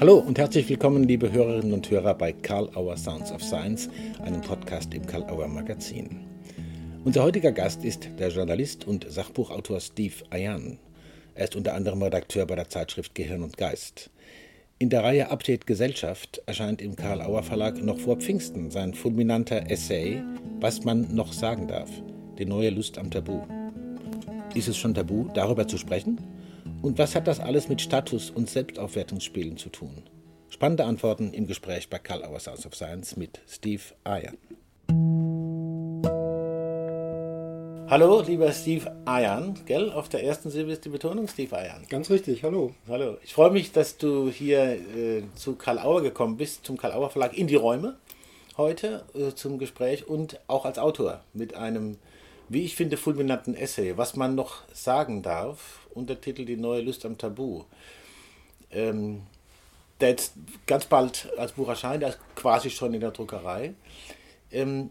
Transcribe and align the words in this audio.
Hallo 0.00 0.16
und 0.16 0.38
herzlich 0.38 0.66
willkommen, 0.70 1.04
liebe 1.04 1.30
Hörerinnen 1.30 1.74
und 1.74 1.90
Hörer, 1.90 2.14
bei 2.14 2.32
Karl 2.32 2.74
Auer 2.74 2.96
Sounds 2.96 3.30
of 3.30 3.42
Science, 3.42 3.90
einem 4.22 4.40
Podcast 4.40 4.94
im 4.94 5.04
Karl 5.04 5.24
Auer 5.24 5.46
Magazin. 5.46 6.20
Unser 7.04 7.22
heutiger 7.22 7.52
Gast 7.52 7.84
ist 7.84 8.08
der 8.18 8.30
Journalist 8.30 8.86
und 8.86 9.04
Sachbuchautor 9.06 9.78
Steve 9.78 10.14
Ayan. 10.30 10.78
Er 11.34 11.44
ist 11.44 11.54
unter 11.54 11.74
anderem 11.74 12.02
Redakteur 12.02 12.46
bei 12.46 12.56
der 12.56 12.70
Zeitschrift 12.70 13.14
Gehirn 13.14 13.42
und 13.42 13.58
Geist. 13.58 14.08
In 14.78 14.88
der 14.88 15.04
Reihe 15.04 15.30
Update 15.30 15.66
Gesellschaft 15.66 16.40
erscheint 16.46 16.80
im 16.80 16.96
Karl 16.96 17.20
Auer 17.20 17.42
Verlag 17.42 17.84
noch 17.84 17.98
vor 17.98 18.16
Pfingsten 18.16 18.70
sein 18.70 18.94
fulminanter 18.94 19.70
Essay 19.70 20.22
Was 20.60 20.82
man 20.82 21.14
noch 21.14 21.34
sagen 21.34 21.68
darf, 21.68 21.90
die 22.38 22.46
neue 22.46 22.70
Lust 22.70 22.96
am 22.96 23.10
Tabu. 23.10 23.42
Ist 24.54 24.68
es 24.68 24.78
schon 24.78 24.94
tabu, 24.94 25.28
darüber 25.34 25.68
zu 25.68 25.76
sprechen? 25.76 26.18
Und 26.82 26.98
was 26.98 27.14
hat 27.14 27.26
das 27.26 27.40
alles 27.40 27.68
mit 27.68 27.80
Status- 27.80 28.30
und 28.30 28.48
Selbstaufwertungsspielen 28.48 29.56
zu 29.56 29.68
tun? 29.68 30.02
Spannende 30.48 30.84
Antworten 30.84 31.32
im 31.32 31.46
Gespräch 31.46 31.88
bei 31.88 31.98
Karl 31.98 32.24
Auer 32.24 32.40
Sounds 32.40 32.66
of 32.66 32.74
Science 32.74 33.16
mit 33.16 33.40
Steve 33.46 33.82
Ayan. 34.04 34.36
Hallo, 37.88 38.22
lieber 38.22 38.52
Steve 38.52 38.96
Ayan, 39.04 39.58
gell? 39.66 39.90
Auf 39.90 40.08
der 40.08 40.22
ersten 40.22 40.50
Silbe 40.50 40.72
ist 40.72 40.84
die 40.84 40.90
Betonung 40.90 41.26
Steve 41.28 41.56
Ayan. 41.56 41.86
Ganz 41.88 42.08
richtig, 42.08 42.44
hallo. 42.44 42.72
Hallo. 42.88 43.16
Ich 43.24 43.34
freue 43.34 43.50
mich, 43.50 43.72
dass 43.72 43.96
du 43.96 44.30
hier 44.30 44.74
äh, 44.74 45.22
zu 45.34 45.56
Karl 45.56 45.78
Auer 45.78 46.02
gekommen 46.02 46.36
bist, 46.36 46.64
zum 46.64 46.76
Karl 46.76 46.92
Auer 46.92 47.10
Verlag 47.10 47.36
in 47.36 47.46
die 47.46 47.56
Räume 47.56 47.96
heute 48.56 49.04
äh, 49.14 49.34
zum 49.34 49.58
Gespräch 49.58 50.06
und 50.06 50.38
auch 50.46 50.64
als 50.64 50.78
Autor 50.78 51.22
mit 51.32 51.54
einem, 51.54 51.96
wie 52.48 52.62
ich 52.62 52.76
finde, 52.76 52.96
fulminanten 52.96 53.54
Essay, 53.54 53.96
was 53.96 54.14
man 54.14 54.34
noch 54.34 54.62
sagen 54.72 55.22
darf 55.22 55.79
Untertitel 55.94 56.44
Die 56.44 56.56
neue 56.56 56.82
Lust 56.82 57.04
am 57.04 57.18
Tabu. 57.18 57.64
Ähm, 58.70 59.22
der 60.00 60.10
jetzt 60.10 60.34
ganz 60.66 60.86
bald 60.86 61.28
als 61.36 61.52
Buch 61.52 61.68
erscheint, 61.68 62.02
der 62.02 62.10
ist 62.10 62.18
quasi 62.34 62.70
schon 62.70 62.94
in 62.94 63.00
der 63.00 63.10
Druckerei. 63.10 63.74
Ähm, 64.50 64.90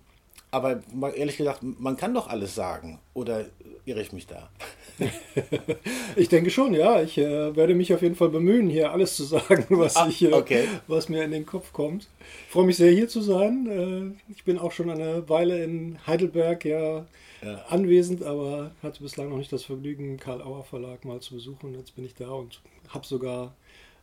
aber 0.51 0.81
ehrlich 1.15 1.37
gesagt, 1.37 1.61
man 1.61 1.95
kann 1.95 2.13
doch 2.13 2.27
alles 2.27 2.55
sagen. 2.55 2.99
Oder 3.13 3.45
irre 3.85 4.01
ich 4.01 4.11
mich 4.11 4.25
da? 4.25 4.49
ich 6.15 6.27
denke 6.27 6.49
schon, 6.49 6.73
ja. 6.73 7.01
Ich 7.01 7.17
äh, 7.17 7.55
werde 7.55 7.75
mich 7.75 7.93
auf 7.93 8.01
jeden 8.01 8.15
Fall 8.15 8.29
bemühen, 8.29 8.67
hier 8.67 8.91
alles 8.91 9.15
zu 9.15 9.23
sagen, 9.23 9.65
was, 9.69 9.95
ah, 9.95 10.07
ich, 10.09 10.23
äh, 10.23 10.33
okay. 10.33 10.67
was 10.87 11.07
mir 11.07 11.23
in 11.23 11.31
den 11.31 11.45
Kopf 11.45 11.71
kommt. 11.71 12.07
Ich 12.47 12.51
freue 12.51 12.65
mich 12.65 12.77
sehr, 12.77 12.91
hier 12.91 13.07
zu 13.07 13.21
sein. 13.21 14.15
Äh, 14.27 14.31
ich 14.31 14.43
bin 14.43 14.57
auch 14.57 14.71
schon 14.71 14.89
eine 14.89 15.29
Weile 15.29 15.63
in 15.63 15.99
Heidelberg, 16.07 16.65
ja 16.65 17.05
ja. 17.41 17.65
anwesend, 17.69 18.23
aber 18.23 18.71
hatte 18.81 19.03
bislang 19.03 19.29
noch 19.29 19.37
nicht 19.37 19.51
das 19.51 19.63
Vergnügen, 19.63 20.17
Karl 20.17 20.41
Auer 20.41 20.63
Verlag 20.63 21.05
mal 21.05 21.19
zu 21.19 21.35
besuchen. 21.35 21.73
Jetzt 21.73 21.95
bin 21.95 22.05
ich 22.05 22.15
da 22.15 22.29
und 22.29 22.61
habe 22.89 23.05
sogar 23.05 23.55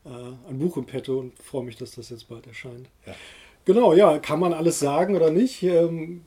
äh, 0.04 0.48
ein 0.48 0.58
Buch 0.58 0.76
im 0.76 0.86
Petto 0.86 1.18
und 1.18 1.38
freue 1.42 1.64
mich, 1.64 1.76
dass 1.76 1.92
das 1.92 2.10
jetzt 2.10 2.28
bald 2.28 2.46
erscheint. 2.46 2.88
Ja. 3.06 3.14
Genau, 3.64 3.92
ja, 3.92 4.18
kann 4.18 4.38
man 4.38 4.52
alles 4.52 4.78
sagen 4.78 5.16
oder 5.16 5.30
nicht? 5.30 5.62
Ähm, 5.62 6.22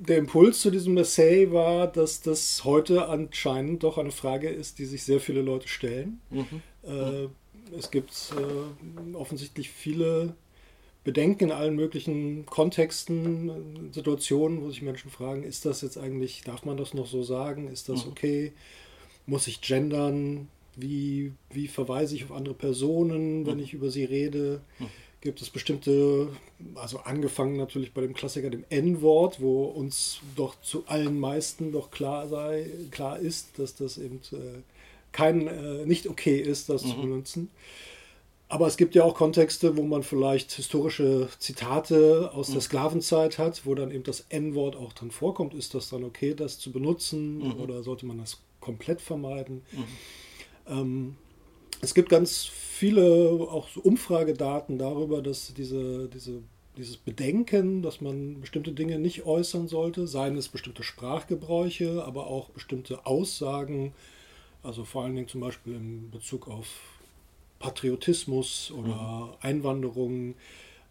der 0.00 0.18
Impuls 0.18 0.60
zu 0.60 0.70
diesem 0.70 0.96
Essay 0.96 1.52
war, 1.52 1.86
dass 1.86 2.20
das 2.20 2.64
heute 2.64 3.08
anscheinend 3.08 3.84
doch 3.84 3.98
eine 3.98 4.10
Frage 4.10 4.48
ist, 4.48 4.78
die 4.78 4.86
sich 4.86 5.04
sehr 5.04 5.20
viele 5.20 5.42
Leute 5.42 5.68
stellen. 5.68 6.20
Mhm. 6.30 6.62
Äh, 6.82 7.28
es 7.76 7.90
gibt 7.90 8.32
äh, 8.36 9.14
offensichtlich 9.16 9.70
viele 9.70 10.34
Bedenken 11.06 11.44
in 11.44 11.52
allen 11.52 11.76
möglichen 11.76 12.46
Kontexten, 12.46 13.92
Situationen, 13.92 14.60
wo 14.60 14.70
sich 14.70 14.82
Menschen 14.82 15.08
fragen, 15.08 15.44
ist 15.44 15.64
das 15.64 15.80
jetzt 15.82 15.98
eigentlich, 15.98 16.42
darf 16.42 16.64
man 16.64 16.76
das 16.76 16.94
noch 16.94 17.06
so 17.06 17.22
sagen? 17.22 17.68
Ist 17.68 17.88
das 17.88 18.04
mhm. 18.04 18.10
okay? 18.10 18.52
Muss 19.24 19.46
ich 19.46 19.60
gendern? 19.60 20.48
Wie, 20.74 21.32
wie 21.50 21.68
verweise 21.68 22.16
ich 22.16 22.24
auf 22.24 22.32
andere 22.32 22.56
Personen, 22.56 23.46
wenn 23.46 23.58
mhm. 23.58 23.62
ich 23.62 23.72
über 23.72 23.88
sie 23.88 24.02
rede? 24.02 24.62
Mhm. 24.80 24.86
Gibt 25.20 25.40
es 25.40 25.48
bestimmte, 25.48 26.28
also 26.74 26.98
angefangen 26.98 27.56
natürlich 27.56 27.94
bei 27.94 28.00
dem 28.00 28.12
Klassiker, 28.12 28.50
dem 28.50 28.64
N-Wort, 28.68 29.40
wo 29.40 29.66
uns 29.66 30.18
doch 30.34 30.60
zu 30.60 30.88
allen 30.88 31.20
meisten 31.20 31.70
doch 31.70 31.92
klar 31.92 32.26
sei, 32.26 32.68
klar 32.90 33.20
ist, 33.20 33.60
dass 33.60 33.76
das 33.76 33.96
eben 33.96 34.16
äh, 34.32 34.62
kein, 35.12 35.46
äh, 35.46 35.86
nicht 35.86 36.08
okay 36.08 36.40
ist, 36.40 36.68
das 36.68 36.82
zu 36.82 37.00
benutzen. 37.00 37.48
Aber 38.48 38.68
es 38.68 38.76
gibt 38.76 38.94
ja 38.94 39.02
auch 39.02 39.14
Kontexte, 39.14 39.76
wo 39.76 39.82
man 39.82 40.04
vielleicht 40.04 40.52
historische 40.52 41.28
Zitate 41.38 42.30
aus 42.32 42.48
mhm. 42.48 42.52
der 42.54 42.62
Sklavenzeit 42.62 43.38
hat, 43.38 43.66
wo 43.66 43.74
dann 43.74 43.90
eben 43.90 44.04
das 44.04 44.26
N-Wort 44.28 44.76
auch 44.76 44.92
drin 44.92 45.10
vorkommt. 45.10 45.52
Ist 45.52 45.74
das 45.74 45.88
dann 45.88 46.04
okay, 46.04 46.34
das 46.34 46.58
zu 46.58 46.70
benutzen 46.70 47.38
mhm. 47.38 47.60
oder 47.60 47.82
sollte 47.82 48.06
man 48.06 48.18
das 48.18 48.38
komplett 48.60 49.00
vermeiden? 49.00 49.62
Mhm. 49.72 49.84
Ähm, 50.68 51.16
es 51.80 51.92
gibt 51.94 52.08
ganz 52.08 52.44
viele 52.44 53.30
auch 53.50 53.68
so 53.68 53.80
Umfragedaten 53.80 54.78
darüber, 54.78 55.22
dass 55.22 55.52
diese, 55.54 56.08
diese, 56.08 56.40
dieses 56.76 56.96
Bedenken, 56.96 57.82
dass 57.82 58.00
man 58.00 58.40
bestimmte 58.40 58.72
Dinge 58.72 58.98
nicht 58.98 59.26
äußern 59.26 59.66
sollte, 59.66 60.06
seien 60.06 60.36
es 60.36 60.48
bestimmte 60.48 60.84
Sprachgebräuche, 60.84 62.04
aber 62.04 62.28
auch 62.28 62.50
bestimmte 62.50 63.06
Aussagen, 63.06 63.92
also 64.62 64.84
vor 64.84 65.04
allen 65.04 65.16
Dingen 65.16 65.28
zum 65.28 65.40
Beispiel 65.40 65.74
in 65.74 66.10
Bezug 66.10 66.48
auf 66.48 66.66
Patriotismus 67.66 68.70
oder 68.70 68.94
mhm. 68.94 69.28
Einwanderung, 69.40 70.34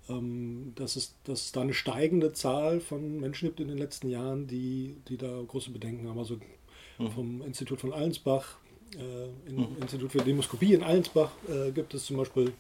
ähm, 0.10 0.74
dass, 0.76 0.98
es, 0.98 1.16
dass 1.24 1.46
es 1.46 1.52
da 1.54 1.62
eine 1.62 1.74
steigende 1.74 2.34
Zahl 2.34 2.82
von 2.82 3.20
Menschen 3.20 3.48
gibt 3.48 3.62
in 3.62 3.70
den 3.70 3.78
letzten 3.78 4.10
Jahren, 4.10 4.46
die, 4.46 4.98
die 5.08 5.16
da 5.16 5.42
große 5.48 5.72
Bedenken 5.72 6.10
haben. 6.10 6.20
Also 6.20 6.38
mhm. 7.00 7.12
vom 7.12 7.42
Institut 7.44 7.80
von 7.80 7.94
Allensbach, 7.94 8.58
äh, 8.94 9.50
im 9.50 9.56
mhm. 9.56 9.78
Institut 9.82 10.12
für 10.12 10.18
Demoskopie 10.20 10.74
in 10.74 10.84
Allensbach 10.84 11.32
äh, 11.48 11.72
gibt 11.72 11.94
es 11.94 12.06
zum 12.06 12.18
Beispiel 12.18 12.52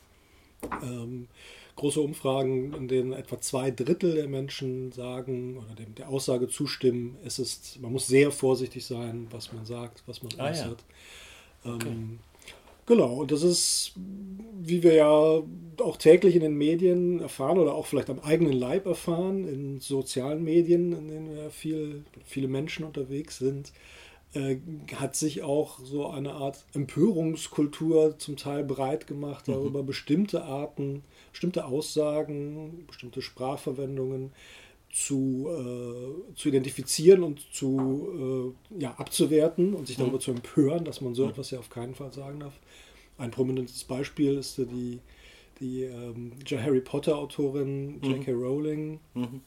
ähm, 0.81 1.27
große 1.75 1.99
Umfragen, 1.99 2.73
in 2.73 2.87
denen 2.87 3.11
etwa 3.11 3.41
zwei 3.41 3.69
Drittel 3.69 4.15
der 4.15 4.29
Menschen 4.29 4.93
sagen 4.93 5.57
oder 5.57 5.75
dem, 5.75 5.93
der 5.95 6.07
Aussage 6.07 6.47
zustimmen, 6.47 7.17
es 7.25 7.37
ist, 7.37 7.81
man 7.81 7.91
muss 7.91 8.07
sehr 8.07 8.31
vorsichtig 8.31 8.85
sein, 8.85 9.27
was 9.29 9.51
man 9.51 9.65
sagt, 9.65 10.03
was 10.05 10.23
man 10.23 10.31
ah, 10.37 10.49
äußert. 10.49 10.83
Ja. 11.65 11.75
Okay. 11.75 11.89
Ähm, 11.89 12.19
Genau, 12.85 13.15
und 13.15 13.31
das 13.31 13.41
ist, 13.41 13.93
wie 14.61 14.83
wir 14.83 14.93
ja 14.93 15.41
auch 15.79 15.97
täglich 15.97 16.35
in 16.35 16.41
den 16.41 16.55
Medien 16.55 17.19
erfahren 17.19 17.57
oder 17.57 17.73
auch 17.73 17.87
vielleicht 17.87 18.09
am 18.09 18.19
eigenen 18.19 18.53
Leib 18.53 18.85
erfahren, 18.85 19.47
in 19.47 19.79
sozialen 19.79 20.43
Medien, 20.43 20.91
in 20.93 21.07
denen 21.07 21.37
ja 21.37 21.49
viel, 21.49 22.03
viele 22.25 22.47
Menschen 22.47 22.85
unterwegs 22.85 23.39
sind, 23.39 23.73
äh, 24.33 24.57
hat 24.95 25.15
sich 25.15 25.41
auch 25.41 25.79
so 25.79 26.07
eine 26.07 26.33
Art 26.33 26.65
Empörungskultur 26.73 28.19
zum 28.19 28.37
Teil 28.37 28.63
breit 28.63 29.07
gemacht, 29.07 29.47
darüber 29.47 29.81
mhm. 29.81 29.87
bestimmte 29.87 30.43
Arten, 30.43 31.03
bestimmte 31.31 31.65
Aussagen, 31.65 32.85
bestimmte 32.87 33.21
Sprachverwendungen 33.21 34.31
zu, 34.95 35.49
äh, 35.49 36.35
zu 36.35 36.47
identifizieren 36.47 37.23
und 37.23 37.41
zu 37.51 38.55
äh, 38.79 38.81
ja, 38.81 38.91
abzuwerten 38.91 39.73
und 39.73 39.87
sich 39.87 39.97
darüber 39.97 40.17
mhm. 40.17 40.21
zu 40.21 40.31
empören, 40.31 40.85
dass 40.85 41.01
man 41.01 41.13
so 41.13 41.25
mhm. 41.25 41.31
etwas 41.31 41.51
ja 41.51 41.59
auf 41.59 41.69
keinen 41.69 41.95
Fall 41.95 42.13
sagen 42.13 42.39
darf. 42.39 42.53
Ein 43.17 43.29
prominentes 43.29 43.83
Beispiel 43.83 44.37
ist 44.37 44.57
die, 44.57 44.99
die 45.59 45.83
ähm, 45.83 46.31
Harry 46.49 46.79
Potter 46.79 47.17
Autorin 47.17 47.99
J.K. 48.01 48.31
Mhm. 48.31 48.41
Rowling, 48.41 48.99
mhm. 49.15 49.41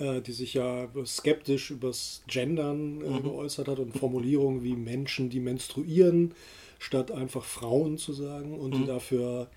äh, 0.00 0.20
die 0.22 0.32
sich 0.32 0.54
ja 0.54 0.88
skeptisch 1.04 1.70
übers 1.70 2.24
Gendern 2.26 3.00
äh, 3.00 3.10
mhm. 3.10 3.22
geäußert 3.22 3.68
hat 3.68 3.78
und 3.78 3.96
Formulierungen 3.96 4.64
wie 4.64 4.74
Menschen, 4.74 5.30
die 5.30 5.40
menstruieren, 5.40 6.34
statt 6.80 7.12
einfach 7.12 7.44
Frauen 7.44 7.96
zu 7.96 8.12
sagen 8.12 8.58
und 8.58 8.74
die 8.74 8.78
mhm. 8.78 8.86
dafür 8.86 9.50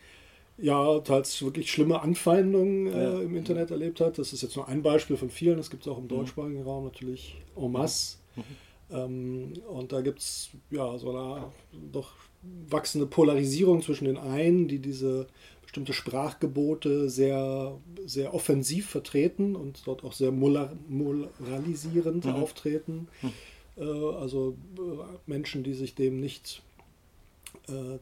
ja, 0.58 1.00
teils 1.00 1.42
wirklich 1.44 1.72
schlimme 1.72 2.02
Anfeindungen 2.02 2.88
äh, 2.88 3.04
ja. 3.04 3.20
im 3.20 3.36
Internet 3.36 3.72
erlebt 3.72 4.00
hat. 4.00 4.18
Das 4.18 4.34
ist 4.34 4.44
jetzt 4.44 4.56
nur 4.56 4.68
ein 4.68 4.84
Beispiel 4.84 5.18
von 5.18 5.30
vielen. 5.30 5.58
Das 5.58 5.70
gibt 5.70 5.84
es 5.84 5.92
auch 5.92 5.98
im 5.98 6.06
mhm. 6.06 6.10
deutschsprachigen 6.10 6.64
Raum 6.64 6.86
natürlich 6.86 7.36
en 7.56 7.72
masse. 7.72 8.18
Mhm. 8.36 8.44
Ähm, 8.92 9.54
und 9.68 9.92
da 9.92 10.02
gibt 10.02 10.20
es 10.20 10.50
ja 10.70 10.98
so 10.98 11.10
eine 11.10 11.46
doch 11.92 12.12
wachsende 12.70 13.08
Polarisierung 13.08 13.82
zwischen 13.82 14.06
den 14.06 14.18
einen, 14.18 14.68
die 14.68 14.80
diese 14.80 15.28
bestimmte 15.62 15.94
Sprachgebote 15.94 17.10
sehr, 17.10 17.80
sehr 18.06 18.34
offensiv 18.34 18.90
vertreten 18.90 19.56
und 19.56 19.82
dort 19.86 20.04
auch 20.04 20.14
sehr 20.14 20.32
moralisierend 20.32 22.26
mhm. 22.26 22.32
auftreten. 22.34 23.08
Mhm. 23.22 23.32
Äh, 23.78 24.16
also 24.16 24.56
äh, 24.78 24.82
Menschen, 25.26 25.64
die 25.64 25.74
sich 25.74 25.96
dem 25.96 26.20
nicht 26.20 26.62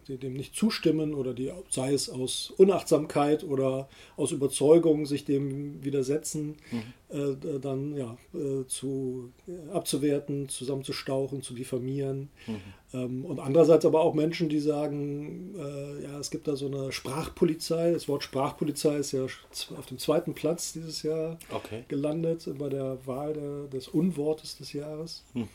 die 0.08 0.18
dem 0.18 0.34
nicht 0.34 0.56
zustimmen 0.56 1.14
oder 1.14 1.34
die, 1.34 1.52
sei 1.70 1.94
es 1.94 2.10
aus 2.10 2.52
Unachtsamkeit 2.58 3.44
oder 3.44 3.88
aus 4.18 4.32
Überzeugung, 4.32 5.06
sich 5.06 5.24
dem 5.24 5.84
widersetzen, 5.84 6.58
mhm. 6.72 7.16
äh, 7.16 7.60
dann 7.60 7.96
ja, 7.96 8.18
äh, 8.34 8.66
zu, 8.66 9.32
äh, 9.48 9.72
abzuwerten, 9.72 10.50
zusammenzustauchen, 10.50 11.44
zu 11.44 11.54
diffamieren. 11.54 12.30
Mhm. 12.48 12.56
Ähm, 12.94 13.26
und 13.26 13.40
andererseits 13.40 13.86
aber 13.86 14.02
auch 14.02 14.14
Menschen, 14.14 14.50
die 14.50 14.60
sagen, 14.60 15.56
äh, 15.58 16.04
ja, 16.04 16.20
es 16.20 16.32
gibt 16.32 16.48
da 16.48 16.56
so 16.56 16.66
eine 16.66 16.92
Sprachpolizei. 16.92 17.92
Das 17.92 18.08
Wort 18.08 18.24
Sprachpolizei 18.24 18.98
ist 18.98 19.12
ja 19.12 19.26
auf 19.26 19.86
dem 19.88 20.00
zweiten 20.00 20.34
Platz 20.34 20.74
dieses 20.74 21.04
Jahr 21.04 21.38
okay. 21.52 21.84
gelandet 21.88 22.50
bei 22.58 22.70
der 22.70 22.98
Wahl 23.06 23.34
der, 23.34 23.68
des 23.68 23.88
Unwortes 23.88 24.58
des 24.58 24.74
Jahres. 24.74 25.24
Mhm. 25.34 25.48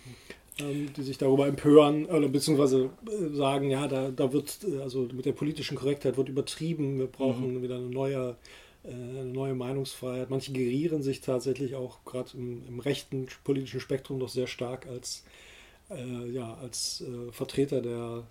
Ähm, 0.59 0.93
die 0.97 1.03
sich 1.03 1.19
darüber 1.19 1.47
empören 1.47 2.07
oder 2.07 2.29
beziehungsweise 2.29 2.91
äh, 3.07 3.35
sagen, 3.35 3.71
ja, 3.71 3.87
da, 3.89 4.11
da 4.11 4.33
wird, 4.33 4.59
äh, 4.65 4.81
also 4.81 5.09
mit 5.13 5.27
der 5.27 5.33
politischen 5.33 5.77
Korrektheit 5.77 6.17
wird 6.17 6.29
übertrieben, 6.29 6.99
wir 6.99 7.07
brauchen 7.07 7.55
mhm. 7.55 7.63
wieder 7.63 7.77
eine 7.77 7.91
neue, 7.91 8.37
äh, 8.83 8.91
eine 8.91 9.27
neue 9.27 9.55
Meinungsfreiheit. 9.55 10.31
Manche 10.31 10.53
gerieren 10.53 11.03
sich 11.03 11.21
tatsächlich 11.21 11.75
auch 11.75 12.05
gerade 12.05 12.31
im, 12.35 12.63
im, 12.67 12.81
rechten 12.81 13.27
politischen 13.45 13.81
Spektrum 13.81 14.19
doch 14.19 14.31
sehr 14.31 14.47
stark 14.47 14.87
als, 14.87 15.25
äh, 15.91 16.31
ja, 16.31 16.55
als 16.55 17.03
äh, 17.03 17.33
Vertreter 17.33 17.83
der 17.83 18.25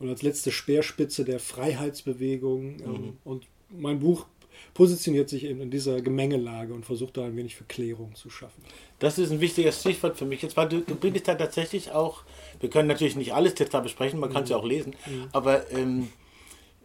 und 0.00 0.08
als 0.08 0.22
letzte 0.22 0.52
Speerspitze 0.52 1.24
der 1.24 1.40
Freiheitsbewegung. 1.40 2.80
Ähm, 2.80 2.92
mhm. 2.92 3.16
Und 3.24 3.46
mein 3.70 4.00
Buch 4.00 4.26
positioniert 4.74 5.28
sich 5.28 5.44
eben 5.44 5.60
in 5.60 5.70
dieser 5.70 6.00
Gemengelage 6.00 6.72
und 6.72 6.86
versucht 6.86 7.16
da 7.16 7.24
ein 7.24 7.36
wenig 7.36 7.56
für 7.56 7.64
Klärung 7.64 8.14
zu 8.14 8.30
schaffen. 8.30 8.62
Das 8.98 9.18
ist 9.18 9.30
ein 9.30 9.40
wichtiges 9.40 9.80
Stichwort 9.80 10.16
für 10.16 10.24
mich 10.24 10.42
jetzt, 10.42 10.56
weil 10.56 10.68
du, 10.68 10.80
du 10.80 10.94
bildest 10.94 11.28
da 11.28 11.34
tatsächlich 11.34 11.92
auch, 11.92 12.22
wir 12.60 12.70
können 12.70 12.88
natürlich 12.88 13.16
nicht 13.16 13.34
alles 13.34 13.54
jetzt 13.58 13.74
da 13.74 13.80
besprechen, 13.80 14.20
man 14.20 14.32
kann 14.32 14.44
es 14.44 14.50
ja 14.50 14.56
auch 14.56 14.64
lesen, 14.64 14.94
mhm. 15.06 15.28
aber 15.32 15.70
ähm, 15.72 16.08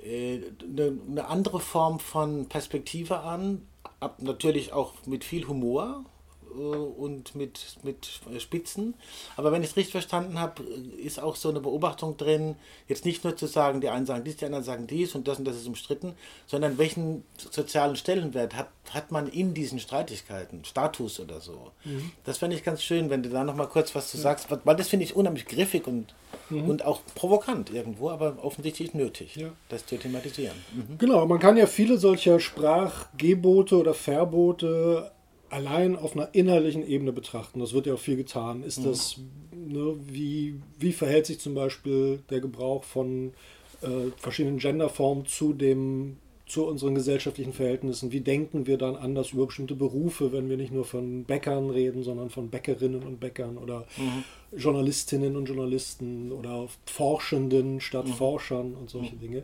äh, 0.03 0.39
eine, 0.63 0.97
eine 1.09 1.27
andere 1.27 1.59
Form 1.59 1.99
von 1.99 2.47
Perspektive 2.47 3.19
an, 3.19 3.67
ab, 3.99 4.21
natürlich 4.21 4.73
auch 4.73 4.93
mit 5.05 5.23
viel 5.23 5.47
Humor, 5.47 6.05
und 6.53 7.35
mit, 7.35 7.77
mit 7.83 8.07
Spitzen. 8.39 8.93
Aber 9.35 9.51
wenn 9.51 9.63
ich 9.63 9.71
es 9.71 9.75
richtig 9.75 9.91
verstanden 9.91 10.39
habe, 10.39 10.63
ist 10.63 11.19
auch 11.19 11.35
so 11.35 11.49
eine 11.49 11.59
Beobachtung 11.59 12.17
drin, 12.17 12.55
jetzt 12.87 13.05
nicht 13.05 13.23
nur 13.23 13.35
zu 13.35 13.47
sagen, 13.47 13.81
die 13.81 13.89
einen 13.89 14.05
sagen 14.05 14.23
dies, 14.23 14.37
die 14.37 14.45
anderen 14.45 14.63
sagen 14.63 14.87
dies 14.87 15.15
und 15.15 15.27
das 15.27 15.39
und 15.39 15.45
das 15.45 15.57
ist 15.57 15.67
umstritten, 15.67 16.13
sondern 16.47 16.77
welchen 16.77 17.23
sozialen 17.37 17.95
Stellenwert 17.95 18.55
hat, 18.55 18.69
hat 18.91 19.11
man 19.11 19.27
in 19.27 19.53
diesen 19.53 19.79
Streitigkeiten, 19.79 20.63
Status 20.65 21.19
oder 21.19 21.41
so. 21.41 21.71
Mhm. 21.83 22.11
Das 22.23 22.37
fände 22.37 22.55
ich 22.55 22.63
ganz 22.63 22.83
schön, 22.83 23.09
wenn 23.09 23.23
du 23.23 23.29
da 23.29 23.43
nochmal 23.43 23.67
kurz 23.67 23.95
was 23.95 24.11
zu 24.11 24.17
ja. 24.17 24.23
sagst, 24.23 24.47
weil 24.63 24.75
das 24.75 24.87
finde 24.87 25.05
ich 25.05 25.15
unheimlich 25.15 25.45
griffig 25.45 25.87
und, 25.87 26.13
mhm. 26.49 26.69
und 26.69 26.85
auch 26.85 27.01
provokant 27.15 27.71
irgendwo, 27.71 28.09
aber 28.09 28.37
offensichtlich 28.43 28.93
nötig, 28.93 29.35
ja. 29.35 29.49
das 29.69 29.85
zu 29.85 29.97
thematisieren. 29.97 30.57
Mhm. 30.73 30.97
Genau, 30.97 31.25
man 31.25 31.39
kann 31.39 31.57
ja 31.57 31.67
viele 31.67 31.97
solcher 31.97 32.39
Sprachgebote 32.39 33.77
oder 33.77 33.93
Verbote 33.93 35.11
allein 35.53 35.95
auf 35.95 36.15
einer 36.15 36.33
inhaltlichen 36.33 36.85
Ebene 36.85 37.13
betrachten, 37.13 37.59
das 37.59 37.73
wird 37.73 37.85
ja 37.85 37.93
auch 37.93 37.99
viel 37.99 38.17
getan, 38.17 38.63
ist 38.63 38.79
mhm. 38.79 38.83
das, 38.85 39.19
ne, 39.51 39.95
wie, 40.07 40.59
wie 40.79 40.91
verhält 40.91 41.27
sich 41.27 41.39
zum 41.39 41.53
Beispiel 41.53 42.23
der 42.29 42.41
Gebrauch 42.41 42.83
von 42.83 43.33
äh, 43.81 44.11
verschiedenen 44.17 44.57
Genderformen 44.57 45.25
zu 45.25 45.53
dem 45.53 46.17
zu 46.45 46.67
unseren 46.67 46.93
gesellschaftlichen 46.93 47.53
Verhältnissen. 47.53 48.11
Wie 48.11 48.19
denken 48.19 48.67
wir 48.67 48.77
dann 48.77 48.95
anders 48.97 49.31
über 49.31 49.45
bestimmte 49.45 49.75
Berufe, 49.75 50.33
wenn 50.33 50.49
wir 50.49 50.57
nicht 50.57 50.73
nur 50.73 50.83
von 50.83 51.23
Bäckern 51.23 51.69
reden, 51.69 52.03
sondern 52.03 52.29
von 52.29 52.49
Bäckerinnen 52.49 53.01
und 53.01 53.19
Bäckern 53.19 53.57
oder 53.57 53.85
mhm. 53.97 54.23
Journalistinnen 54.55 55.37
und 55.37 55.45
Journalisten 55.45 56.31
oder 56.31 56.67
Forschenden 56.85 57.79
statt 57.79 58.07
mhm. 58.07 58.13
Forschern 58.13 58.75
und 58.75 58.89
solche 58.89 59.15
mhm. 59.15 59.19
Dinge. 59.19 59.43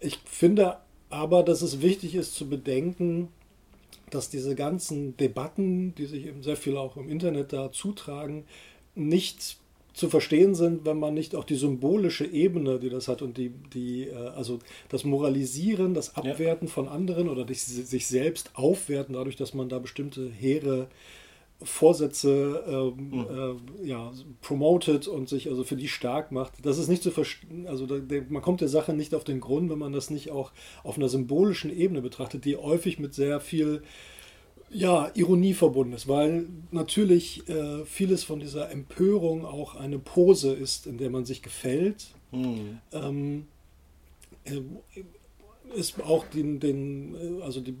Ich 0.00 0.18
finde 0.24 0.78
aber, 1.08 1.42
dass 1.44 1.62
es 1.62 1.80
wichtig 1.80 2.14
ist 2.16 2.34
zu 2.34 2.48
bedenken, 2.48 3.28
dass 4.10 4.30
diese 4.30 4.54
ganzen 4.54 5.16
Debatten, 5.16 5.94
die 5.94 6.06
sich 6.06 6.26
eben 6.26 6.42
sehr 6.42 6.56
viel 6.56 6.76
auch 6.76 6.96
im 6.96 7.08
Internet 7.08 7.52
da 7.52 7.72
zutragen, 7.72 8.44
nicht 8.94 9.58
zu 9.98 10.08
verstehen 10.08 10.54
sind, 10.54 10.86
wenn 10.86 10.98
man 10.98 11.12
nicht 11.12 11.34
auch 11.34 11.44
die 11.44 11.56
symbolische 11.56 12.24
Ebene, 12.24 12.78
die 12.78 12.88
das 12.88 13.08
hat 13.08 13.20
und 13.20 13.36
die, 13.36 13.50
die 13.74 14.04
äh, 14.04 14.14
also 14.14 14.60
das 14.88 15.04
Moralisieren, 15.04 15.92
das 15.92 16.14
Abwerten 16.14 16.68
ja. 16.68 16.72
von 16.72 16.88
anderen 16.88 17.28
oder 17.28 17.46
sich 17.52 18.06
selbst 18.06 18.50
aufwerten, 18.54 19.14
dadurch, 19.14 19.36
dass 19.36 19.54
man 19.54 19.68
da 19.68 19.80
bestimmte 19.80 20.30
hehre 20.30 20.86
Vorsätze 21.62 22.64
ähm, 22.68 23.10
mhm. 23.10 23.82
äh, 23.82 23.88
ja, 23.88 24.12
promotet 24.42 25.08
und 25.08 25.28
sich 25.28 25.48
also 25.48 25.64
für 25.64 25.76
die 25.76 25.88
stark 25.88 26.30
macht. 26.30 26.54
Das 26.62 26.78
ist 26.78 26.88
nicht 26.88 27.02
zu 27.02 27.10
verstehen, 27.10 27.66
also 27.66 27.86
da, 27.86 27.96
man 28.28 28.42
kommt 28.42 28.60
der 28.60 28.68
Sache 28.68 28.92
nicht 28.92 29.14
auf 29.14 29.24
den 29.24 29.40
Grund, 29.40 29.68
wenn 29.70 29.78
man 29.78 29.92
das 29.92 30.10
nicht 30.10 30.30
auch 30.30 30.52
auf 30.84 30.96
einer 30.96 31.08
symbolischen 31.08 31.76
Ebene 31.76 32.00
betrachtet, 32.00 32.44
die 32.44 32.56
häufig 32.56 32.98
mit 32.98 33.14
sehr 33.14 33.40
viel 33.40 33.82
ja, 34.70 35.10
Ironie 35.14 35.54
verbunden 35.54 35.94
ist, 35.94 36.08
weil 36.08 36.46
natürlich 36.70 37.48
äh, 37.48 37.84
vieles 37.84 38.22
von 38.22 38.38
dieser 38.38 38.70
Empörung 38.70 39.44
auch 39.44 39.74
eine 39.74 39.98
Pose 39.98 40.52
ist, 40.52 40.86
in 40.86 40.98
der 40.98 41.10
man 41.10 41.24
sich 41.24 41.42
gefällt. 41.42 42.08
Mhm. 42.32 42.78
Ähm, 42.92 43.46
äh, 44.44 44.60
es 45.76 45.98
auch 46.00 46.24
den, 46.26 46.60
den, 46.60 47.14
äh, 47.14 47.42
also 47.42 47.60
die 47.60 47.76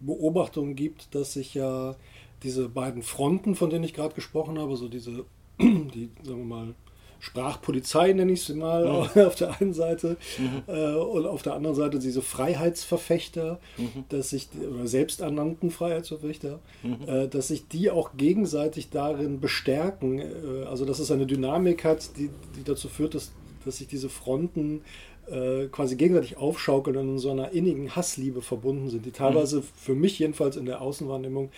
Beobachtung 0.00 0.74
gibt, 0.74 1.14
dass 1.14 1.34
sich 1.34 1.54
ja 1.54 1.96
diese 2.42 2.68
beiden 2.68 3.02
Fronten, 3.02 3.54
von 3.54 3.70
denen 3.70 3.84
ich 3.84 3.94
gerade 3.94 4.14
gesprochen 4.14 4.58
habe, 4.58 4.76
so 4.76 4.88
diese, 4.88 5.24
die, 5.58 6.10
sagen 6.22 6.38
wir 6.38 6.44
mal, 6.44 6.74
Sprachpolizei 7.20 8.14
nenne 8.14 8.32
ich 8.32 8.42
sie 8.42 8.54
mal 8.54 9.10
mhm. 9.14 9.22
auf 9.26 9.34
der 9.34 9.60
einen 9.60 9.74
Seite 9.74 10.16
mhm. 10.38 10.62
äh, 10.66 10.94
und 10.94 11.26
auf 11.26 11.42
der 11.42 11.54
anderen 11.54 11.76
Seite 11.76 11.98
diese 11.98 12.22
Freiheitsverfechter, 12.22 13.60
mhm. 13.76 14.04
dass 14.08 14.30
sich 14.30 14.48
oder 14.58 14.86
selbsternannten 14.86 15.70
Freiheitsverfechter, 15.70 16.60
mhm. 16.82 16.96
äh, 17.06 17.28
dass 17.28 17.48
sich 17.48 17.68
die 17.68 17.90
auch 17.90 18.16
gegenseitig 18.16 18.88
darin 18.88 19.38
bestärken. 19.38 20.18
Äh, 20.18 20.64
also 20.64 20.86
dass 20.86 20.98
es 20.98 21.10
eine 21.10 21.26
Dynamik 21.26 21.84
hat, 21.84 22.16
die, 22.16 22.30
die 22.56 22.64
dazu 22.64 22.88
führt, 22.88 23.14
dass, 23.14 23.32
dass 23.66 23.76
sich 23.76 23.86
diese 23.86 24.08
Fronten 24.08 24.80
äh, 25.28 25.66
quasi 25.66 25.96
gegenseitig 25.96 26.36
aufschaukeln 26.36 26.96
und 26.96 27.08
in 27.08 27.18
so 27.18 27.30
einer 27.30 27.52
innigen 27.52 27.94
Hassliebe 27.94 28.42
verbunden 28.42 28.90
sind, 28.90 29.06
die 29.06 29.12
teilweise 29.12 29.58
mhm. 29.58 29.64
für 29.76 29.94
mich 29.94 30.18
jedenfalls 30.18 30.56
in 30.56 30.66
der 30.66 30.80
Außenwahrnehmung 30.80 31.50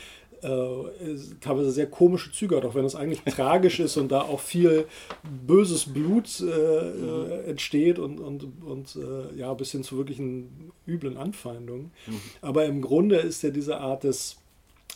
äh, 0.42 1.16
teilweise 1.40 1.70
sehr 1.70 1.86
komische 1.86 2.32
Züge 2.32 2.56
hat, 2.56 2.64
auch 2.64 2.74
wenn 2.74 2.84
es 2.84 2.96
eigentlich 2.96 3.22
tragisch 3.34 3.80
ist 3.80 3.96
und 3.96 4.10
da 4.10 4.22
auch 4.22 4.40
viel 4.40 4.86
böses 5.46 5.92
Blut 5.92 6.40
äh, 6.40 6.44
mhm. 6.44 7.48
entsteht 7.48 7.98
und, 7.98 8.18
und, 8.18 8.62
und 8.64 8.96
äh, 8.96 9.38
ja, 9.38 9.54
bis 9.54 9.72
hin 9.72 9.84
zu 9.84 9.96
wirklichen 9.96 10.72
üblen 10.86 11.16
Anfeindungen. 11.16 11.92
Mhm. 12.06 12.20
Aber 12.40 12.64
im 12.64 12.82
Grunde 12.82 13.16
ist 13.16 13.42
ja 13.42 13.50
diese 13.50 13.78
Art 13.78 14.04
des, 14.04 14.36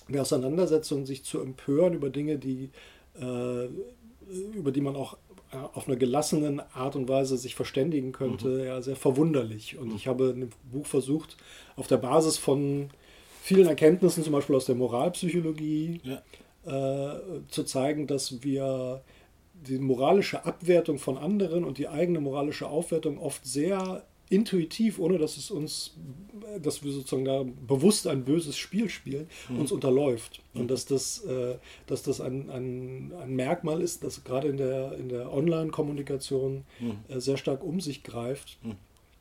der 0.08 0.22
Auseinandersetzung, 0.22 1.06
sich 1.06 1.24
zu 1.24 1.40
empören 1.40 1.94
über 1.94 2.10
Dinge, 2.10 2.38
die, 2.38 2.70
äh, 3.20 3.66
über 4.54 4.72
die 4.72 4.80
man 4.80 4.96
auch 4.96 5.14
äh, 5.14 5.25
auf 5.64 5.88
einer 5.88 5.96
gelassenen 5.96 6.60
Art 6.74 6.96
und 6.96 7.08
Weise 7.08 7.36
sich 7.36 7.54
verständigen 7.54 8.12
könnte, 8.12 8.48
mhm. 8.48 8.64
ja, 8.64 8.82
sehr 8.82 8.96
verwunderlich. 8.96 9.78
Und 9.78 9.88
mhm. 9.88 9.96
ich 9.96 10.06
habe 10.06 10.30
in 10.30 10.40
dem 10.40 10.50
Buch 10.70 10.86
versucht, 10.86 11.36
auf 11.76 11.86
der 11.86 11.98
Basis 11.98 12.38
von 12.38 12.90
vielen 13.42 13.66
Erkenntnissen, 13.66 14.24
zum 14.24 14.32
Beispiel 14.32 14.56
aus 14.56 14.66
der 14.66 14.74
Moralpsychologie, 14.74 16.00
ja. 16.04 17.14
äh, 17.14 17.20
zu 17.48 17.64
zeigen, 17.64 18.06
dass 18.06 18.42
wir 18.42 19.02
die 19.54 19.78
moralische 19.78 20.44
Abwertung 20.44 20.98
von 20.98 21.16
anderen 21.16 21.64
und 21.64 21.78
die 21.78 21.88
eigene 21.88 22.20
moralische 22.20 22.68
Aufwertung 22.68 23.18
oft 23.18 23.46
sehr 23.46 24.04
intuitiv, 24.28 24.98
ohne 24.98 25.18
dass 25.18 25.36
es 25.36 25.50
uns, 25.50 25.94
dass 26.60 26.82
wir 26.82 26.92
sozusagen 26.92 27.24
da 27.24 27.44
bewusst 27.66 28.06
ein 28.06 28.24
böses 28.24 28.56
Spiel 28.56 28.88
spielen, 28.88 29.28
mhm. 29.48 29.60
uns 29.60 29.72
unterläuft. 29.72 30.42
Mhm. 30.52 30.62
Und 30.62 30.70
dass 30.70 30.86
das, 30.86 31.24
äh, 31.24 31.56
dass 31.86 32.02
das 32.02 32.20
ein, 32.20 32.50
ein, 32.50 33.12
ein, 33.20 33.36
Merkmal 33.36 33.80
ist, 33.80 34.02
das 34.02 34.24
gerade 34.24 34.48
in 34.48 34.56
der, 34.56 34.96
in 34.98 35.08
der 35.08 35.32
Online-Kommunikation 35.32 36.64
mhm. 36.80 36.98
äh, 37.08 37.20
sehr 37.20 37.36
stark 37.36 37.62
um 37.62 37.80
sich 37.80 38.02
greift 38.02 38.58
mhm. 38.62 38.76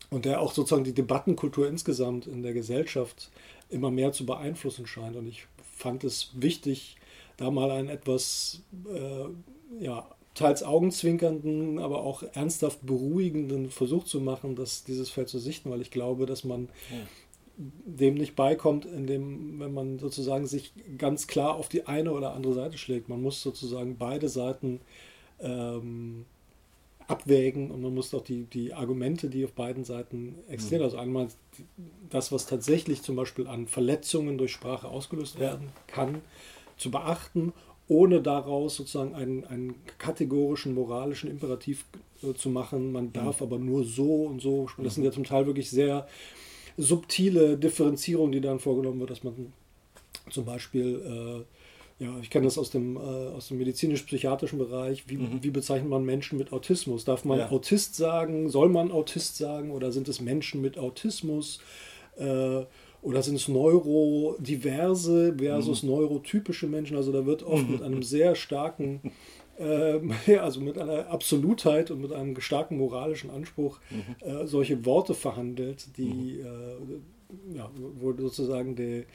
und 0.10 0.26
der 0.26 0.42
auch 0.42 0.54
sozusagen 0.54 0.84
die 0.84 0.94
Debattenkultur 0.94 1.68
insgesamt 1.68 2.26
in 2.26 2.42
der 2.42 2.54
Gesellschaft 2.54 3.30
immer 3.70 3.92
mehr 3.92 4.12
zu 4.12 4.26
beeinflussen 4.26 4.88
scheint. 4.88 5.16
Und 5.16 5.28
ich 5.28 5.46
fand 5.78 6.04
es 6.04 6.32
wichtig, 6.34 6.98
da 7.38 7.52
mal 7.52 7.70
einen 7.70 7.90
etwas 7.90 8.62
äh, 8.92 9.84
ja, 9.84 10.08
teils 10.36 10.64
augenzwinkernden, 10.64 11.80
aber 11.80 12.04
auch 12.04 12.22
ernsthaft 12.34 12.86
beruhigenden 12.86 13.70
Versuch 13.72 14.04
zu 14.04 14.20
machen, 14.20 14.56
dass 14.56 14.84
dieses 14.84 15.10
Feld 15.10 15.30
zu 15.30 15.40
sichten, 15.40 15.72
weil 15.72 15.82
ich 15.82 15.92
glaube, 15.92 16.26
dass 16.26 16.44
man 16.44 16.68
ja. 16.92 16.98
dem 17.58 18.16
nicht 18.16 18.36
beikommt, 18.36 18.86
indem, 18.86 19.60
wenn 19.60 19.74
man 19.74 19.98
sozusagen 19.98 20.46
sich 20.46 20.74
ganz 20.98 21.28
klar 21.28 21.56
auf 21.56 21.70
die 21.70 21.88
eine 21.88 22.12
oder 22.12 22.34
andere 22.34 22.54
Seite 22.54 22.78
schlägt. 22.78 23.08
Man 23.08 23.22
muss 23.22 23.42
sozusagen 23.42 23.96
beide 23.98 24.28
Seiten 24.28 24.82
ähm, 25.40 26.26
abwägen 27.08 27.72
und 27.72 27.82
man 27.82 27.94
muss 27.94 28.10
doch 28.10 28.24
die, 28.24 28.44
die 28.44 28.74
Argumente, 28.74 29.30
die 29.30 29.46
auf 29.46 29.54
beiden 29.54 29.86
Seiten 29.86 30.36
existieren, 30.50 30.82
mhm. 30.82 30.86
also 30.86 30.98
einmal 30.98 31.28
das, 32.10 32.34
was 32.34 32.46
tatsächlich 32.46 33.04
zum 33.04 33.16
Beispiel 33.16 33.48
an 33.48 33.68
Verletzungen 33.68 34.38
durch 34.38 34.52
Sprache 34.52 34.90
ausgelöst 34.90 35.40
werden 35.40 35.70
kann, 35.88 36.22
zu 36.78 36.92
beachten, 36.92 37.54
ohne 37.88 38.22
daraus 38.22 38.76
sozusagen 38.76 39.14
einen, 39.14 39.46
einen 39.46 39.76
kategorischen 39.98 40.74
moralischen 40.74 41.30
Imperativ 41.30 41.86
äh, 42.24 42.34
zu 42.34 42.50
machen, 42.50 42.92
man 42.92 43.06
mhm. 43.06 43.14
darf 43.14 43.40
mhm. 43.40 43.48
aber 43.48 43.60
nur 43.60 43.84
so 43.84 44.24
und 44.24 44.42
so. 44.42 44.68
Das 44.78 44.96
sind 44.96 45.04
ja 45.04 45.12
zum 45.12 45.24
Teil 45.24 45.46
wirklich 45.46 45.70
sehr 45.70 46.08
subtile 46.78 47.58
Differenzierungen, 47.58 48.32
die 48.32 48.42
dann 48.42 48.60
vorgenommen 48.60 49.00
wird, 49.00 49.12
dass 49.12 49.24
man 49.24 49.54
zum 50.30 50.46
Beispiel 50.46 51.46
äh, 51.46 52.04
ja, 52.04 52.10
ich 52.22 52.30
kenne 52.30 52.46
das 52.46 52.58
aus 52.58 52.72
dem, 52.72 52.98
äh, 52.98 53.00
aus 53.00 53.48
dem 53.48 53.58
medizinisch-psychiatrischen 53.58 54.60
Bereich. 54.60 55.06
Wie, 55.08 55.16
mhm. 55.16 55.42
wie 55.42 55.50
bezeichnet 55.50 55.90
man 55.90 56.04
Menschen 56.04 56.38
mit 56.38 56.52
Autismus? 56.52 57.06
Darf 57.06 57.24
man 57.24 57.40
ja. 57.40 57.50
Autist 57.50 57.96
sagen? 57.96 58.50
Soll 58.50 58.68
man 58.68 58.92
Autist 58.92 59.38
sagen? 59.38 59.72
Oder 59.72 59.94
sind 59.94 60.10
es 60.10 60.20
Menschen 60.20 60.62
mit 60.62 60.78
Autismus? 60.78 61.60
Äh, 62.18 62.64
oder 63.06 63.22
sind 63.22 63.36
es 63.36 63.48
neurodiverse 63.48 65.36
versus 65.38 65.84
mhm. 65.84 65.90
neurotypische 65.90 66.68
Menschen? 66.68 66.98
Also 66.98 67.12
da 67.12 67.26
wird 67.26 67.44
oft 67.44 67.66
mhm. 67.66 67.72
mit 67.74 67.82
einem 67.84 68.04
sehr 68.04 68.36
starken 68.36 69.00
ähm, 69.58 70.14
also 70.42 70.60
mit 70.60 70.78
einer 70.78 71.08
Absolutheit 71.08 71.92
und 71.92 72.02
mit 72.02 72.12
einem 72.12 72.40
starken 72.42 72.78
moralischen 72.78 73.30
Anspruch 73.30 73.80
mhm. 73.90 74.28
äh, 74.28 74.48
solche 74.48 74.86
Worte 74.86 75.14
verhandelt, 75.14 75.98
die 75.98 76.42
mhm. 76.42 76.46
äh, 76.46 77.58
ja, 77.58 77.70
wo 78.00 78.14
sozusagen 78.14 78.76
die, 78.76 79.06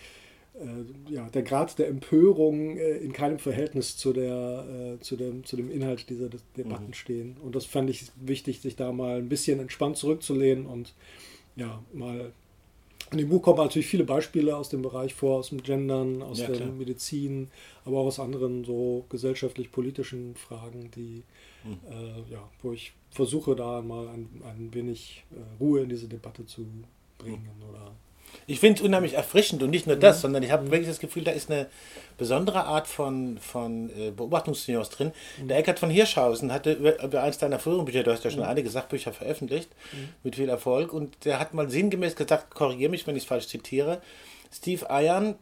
äh, 0.54 1.10
ja, 1.12 1.28
der 1.28 1.42
Grad 1.42 1.78
der 1.78 1.88
Empörung 1.88 2.76
äh, 2.76 2.96
in 2.98 3.12
keinem 3.12 3.38
Verhältnis 3.38 3.96
zu, 3.96 4.12
der, 4.12 4.96
äh, 4.98 5.00
zu, 5.00 5.16
dem, 5.16 5.44
zu 5.44 5.56
dem 5.56 5.70
Inhalt 5.70 6.08
dieser 6.08 6.28
Debatten 6.56 6.88
mhm. 6.88 6.94
stehen. 6.94 7.36
Und 7.42 7.54
das 7.54 7.66
fand 7.66 7.90
ich 7.90 8.04
wichtig, 8.16 8.60
sich 8.60 8.76
da 8.76 8.92
mal 8.92 9.18
ein 9.18 9.28
bisschen 9.28 9.60
entspannt 9.60 9.96
zurückzulehnen 9.96 10.66
und 10.66 10.94
ja, 11.56 11.82
mal 11.92 12.32
in 13.12 13.18
dem 13.18 13.28
Buch 13.28 13.42
kommen 13.42 13.58
natürlich 13.58 13.88
viele 13.88 14.04
Beispiele 14.04 14.56
aus 14.56 14.68
dem 14.68 14.82
Bereich 14.82 15.14
vor, 15.14 15.38
aus 15.38 15.48
dem 15.48 15.62
Gendern, 15.62 16.22
aus 16.22 16.38
ja, 16.38 16.46
der 16.46 16.56
klar. 16.56 16.68
Medizin, 16.70 17.48
aber 17.84 17.98
auch 17.98 18.06
aus 18.06 18.20
anderen 18.20 18.64
so 18.64 19.04
gesellschaftlich-politischen 19.08 20.36
Fragen, 20.36 20.90
die, 20.92 21.22
mhm. 21.64 21.78
äh, 21.90 22.32
ja, 22.32 22.48
wo 22.62 22.72
ich 22.72 22.92
versuche, 23.10 23.56
da 23.56 23.82
mal 23.82 24.08
ein, 24.08 24.28
ein 24.44 24.72
wenig 24.72 25.24
äh, 25.32 25.62
Ruhe 25.62 25.80
in 25.80 25.88
diese 25.88 26.08
Debatte 26.08 26.46
zu 26.46 26.66
bringen 27.18 27.50
mhm. 27.58 27.68
oder 27.68 27.92
ich 28.46 28.58
finde 28.58 28.80
es 28.80 28.86
unheimlich 28.86 29.14
erfrischend 29.14 29.62
und 29.62 29.70
nicht 29.70 29.86
nur 29.86 29.96
das, 29.96 30.18
mhm. 30.18 30.22
sondern 30.22 30.42
ich 30.42 30.50
habe 30.50 30.70
wirklich 30.70 30.88
das 30.88 30.98
Gefühl, 30.98 31.24
da 31.24 31.30
ist 31.30 31.50
eine 31.50 31.66
besondere 32.18 32.64
Art 32.64 32.86
von, 32.86 33.38
von 33.38 33.90
äh, 33.90 34.10
Beobachtungsnuance 34.10 34.90
drin. 34.90 35.12
Mhm. 35.40 35.48
Der 35.48 35.58
Eckhard 35.58 35.78
von 35.78 35.88
Hirschhausen 35.88 36.52
hatte 36.52 36.72
über, 36.72 37.02
über 37.02 37.22
eines 37.22 37.38
deiner 37.38 37.58
früheren 37.58 37.84
Bücher, 37.84 38.02
du 38.02 38.12
hast 38.12 38.24
ja 38.24 38.30
schon 38.30 38.40
mhm. 38.40 38.46
einige 38.46 38.68
Sachbücher 38.68 39.12
veröffentlicht, 39.12 39.70
mhm. 39.92 40.08
mit 40.24 40.36
viel 40.36 40.48
Erfolg, 40.48 40.92
und 40.92 41.24
der 41.24 41.38
hat 41.38 41.54
mal 41.54 41.70
sinngemäß 41.70 42.16
gesagt, 42.16 42.54
korrigiere 42.54 42.90
mich, 42.90 43.06
wenn 43.06 43.16
ich 43.16 43.22
es 43.22 43.28
falsch 43.28 43.46
zitiere, 43.46 44.02
Steve 44.52 44.90
Ayan 44.90 45.36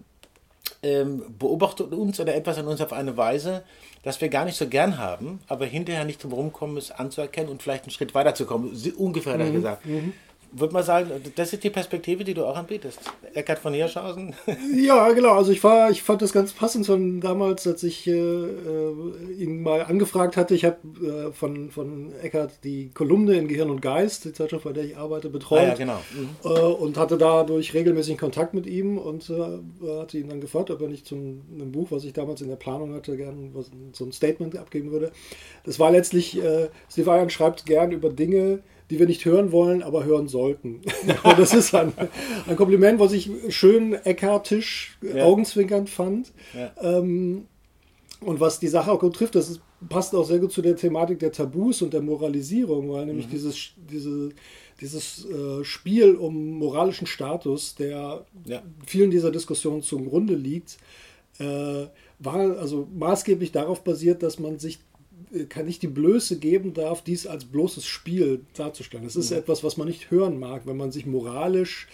ähm, 0.83 1.25
beobachtet 1.39 1.93
uns 1.93 2.21
oder 2.21 2.35
etwas 2.35 2.59
an 2.59 2.69
uns 2.69 2.81
auf 2.81 2.93
eine 2.93 3.17
Weise, 3.17 3.65
dass 4.03 4.21
wir 4.21 4.29
gar 4.29 4.45
nicht 4.45 4.57
so 4.57 4.69
gern 4.69 4.99
haben, 4.99 5.41
aber 5.49 5.65
hinterher 5.65 6.05
nicht 6.05 6.23
drum 6.23 6.33
rumkommen, 6.33 6.77
es 6.77 6.91
anzuerkennen 6.91 7.51
und 7.51 7.63
vielleicht 7.63 7.85
einen 7.85 7.91
Schritt 7.91 8.15
weiterzukommen. 8.15 8.71
Ungefähr 8.97 9.33
hat 9.33 9.41
er 9.41 9.47
mhm. 9.47 9.55
gesagt. 9.55 9.87
Mhm 9.87 10.13
würde 10.53 10.73
man 10.73 10.83
sagen, 10.83 11.11
das 11.37 11.53
ist 11.53 11.63
die 11.63 11.71
Perspektive, 11.71 12.25
die 12.25 12.35
du 12.35 12.45
auch 12.45 12.57
anbietest. 12.57 13.01
Eckart 13.35 13.59
von 13.59 13.75
Hirschhausen. 13.75 14.35
Ja, 14.75 15.11
genau. 15.13 15.37
Also 15.37 15.53
ich 15.53 15.63
war, 15.65 15.91
ich 15.91 16.03
fand 16.03 16.23
das 16.23 16.33
ganz 16.33 16.53
passend 16.53 16.87
von 16.87 17.21
damals, 17.21 17.67
als 17.67 17.83
ich 17.83 18.07
äh, 18.07 18.13
äh 18.13 19.33
ihn 19.39 19.63
mal 19.63 19.83
angefragt 19.83 20.37
hatte. 20.37 20.55
Ich 20.55 20.65
habe 20.65 20.77
äh, 21.03 21.33
von, 21.33 21.71
von 21.71 22.13
Eckart 22.23 22.65
die 22.65 22.91
Kolumne 22.91 23.35
in 23.35 23.49
Gehirn 23.49 23.71
und 23.71 23.81
Geist, 23.81 24.25
die 24.25 24.33
Zeitschrift, 24.33 24.65
bei 24.65 24.73
der 24.73 24.85
ich 24.85 24.97
arbeite, 24.97 25.29
betreut. 25.29 25.61
Ah, 25.61 25.69
ja, 25.69 25.75
genau. 25.75 26.01
Mhm. 26.15 26.29
Äh, 26.45 26.61
und 26.61 26.97
hatte 26.97 27.19
dadurch 27.19 27.75
regelmäßig 27.75 28.19
Kontakt 28.19 28.55
mit 28.55 28.67
ihm 28.67 28.99
und 28.99 29.29
äh, 29.31 29.99
hatte 30.01 30.19
ihn 30.19 30.29
dann 30.29 30.41
gefragt, 30.41 30.71
ob 30.71 30.81
er 30.81 30.89
nicht 30.89 31.07
zum 31.07 31.43
einem 31.55 31.73
Buch, 31.73 31.89
was 31.91 32.05
ich 32.05 32.13
damals 32.13 32.41
in 32.41 32.49
der 32.49 32.57
Planung 32.57 32.95
hatte, 32.95 33.17
gerne 33.17 33.51
so 33.93 34.05
ein 34.05 34.13
Statement 34.13 34.57
abgeben 34.57 34.91
würde. 34.91 35.13
Das 35.65 35.79
war 35.79 35.91
letztlich, 35.91 36.43
äh, 36.43 36.69
Steve 36.91 37.11
Iron 37.11 37.31
schreibt 37.31 37.67
gern 37.67 37.93
über 37.93 38.11
Dinge, 38.11 38.63
die 38.91 38.99
wir 38.99 39.07
nicht 39.07 39.25
hören 39.25 39.53
wollen, 39.53 39.83
aber 39.83 40.05
hören 40.05 40.29
sollten. 40.29 40.81
das 41.37 41.55
ist 41.55 41.75
ein, 41.75 41.93
ein, 42.47 42.57
Kompliment, 42.57 42.99
was 42.99 43.13
ich 43.13 43.31
schön 43.51 43.93
eckhartisch, 43.93 44.99
ja. 45.03 45.25
augenzwinkernd 45.25 45.91
fand. 45.91 46.33
Ja. 46.55 46.73
Ähm, 46.81 47.47
und 48.21 48.41
was 48.41 48.59
die 48.59 48.69
Sache 48.69 48.91
auch 48.91 48.99
gut 48.99 49.15
trifft, 49.15 49.35
das 49.35 49.49
ist, 49.49 49.61
passt 49.89 50.15
auch 50.15 50.25
sehr 50.25 50.39
gut 50.39 50.53
zu 50.53 50.63
der 50.63 50.75
Thematik 50.75 51.21
der 51.21 51.33
Tabus 51.33 51.83
und 51.83 51.93
der 51.93 52.01
Moralisierung, 52.01 52.91
weil 52.91 53.07
nämlich 53.07 53.27
mhm. 53.27 53.31
dieses, 53.31 53.71
diese, 53.77 54.31
dieses 54.81 55.27
äh, 55.27 55.65
Spiel 55.65 56.17
um 56.17 56.59
moralischen 56.59 57.07
Status, 57.07 57.75
der 57.77 58.25
ja. 58.45 58.63
vielen 58.87 59.11
dieser 59.11 59.31
Diskussionen 59.31 59.83
zum 59.83 60.09
Grunde 60.09 60.35
liegt, 60.35 60.79
äh, 61.39 61.87
war 62.19 62.59
also 62.59 62.89
maßgeblich 62.93 63.53
darauf 63.53 63.85
basiert, 63.85 64.23
dass 64.25 64.41
man 64.41 64.59
sich 64.59 64.81
kann 65.49 65.67
nicht 65.67 65.83
die 65.83 65.89
Blöße 65.89 66.39
geben 66.39 66.75
darf, 66.75 67.03
dies 67.03 67.27
als 67.27 67.45
bloßes 67.45 67.87
Spiel 67.87 68.45
darzustellen. 68.55 69.05
Das 69.05 69.17
ist 69.17 69.31
mhm. 69.31 69.39
etwas, 69.39 69.65
was 69.65 69.77
man 69.77 69.89
nicht 69.89 70.11
hören 70.11 70.39
mag, 70.39 70.63
wenn 70.67 70.77
man 70.77 70.93
sich 70.93 71.07
moralisch 71.07 71.89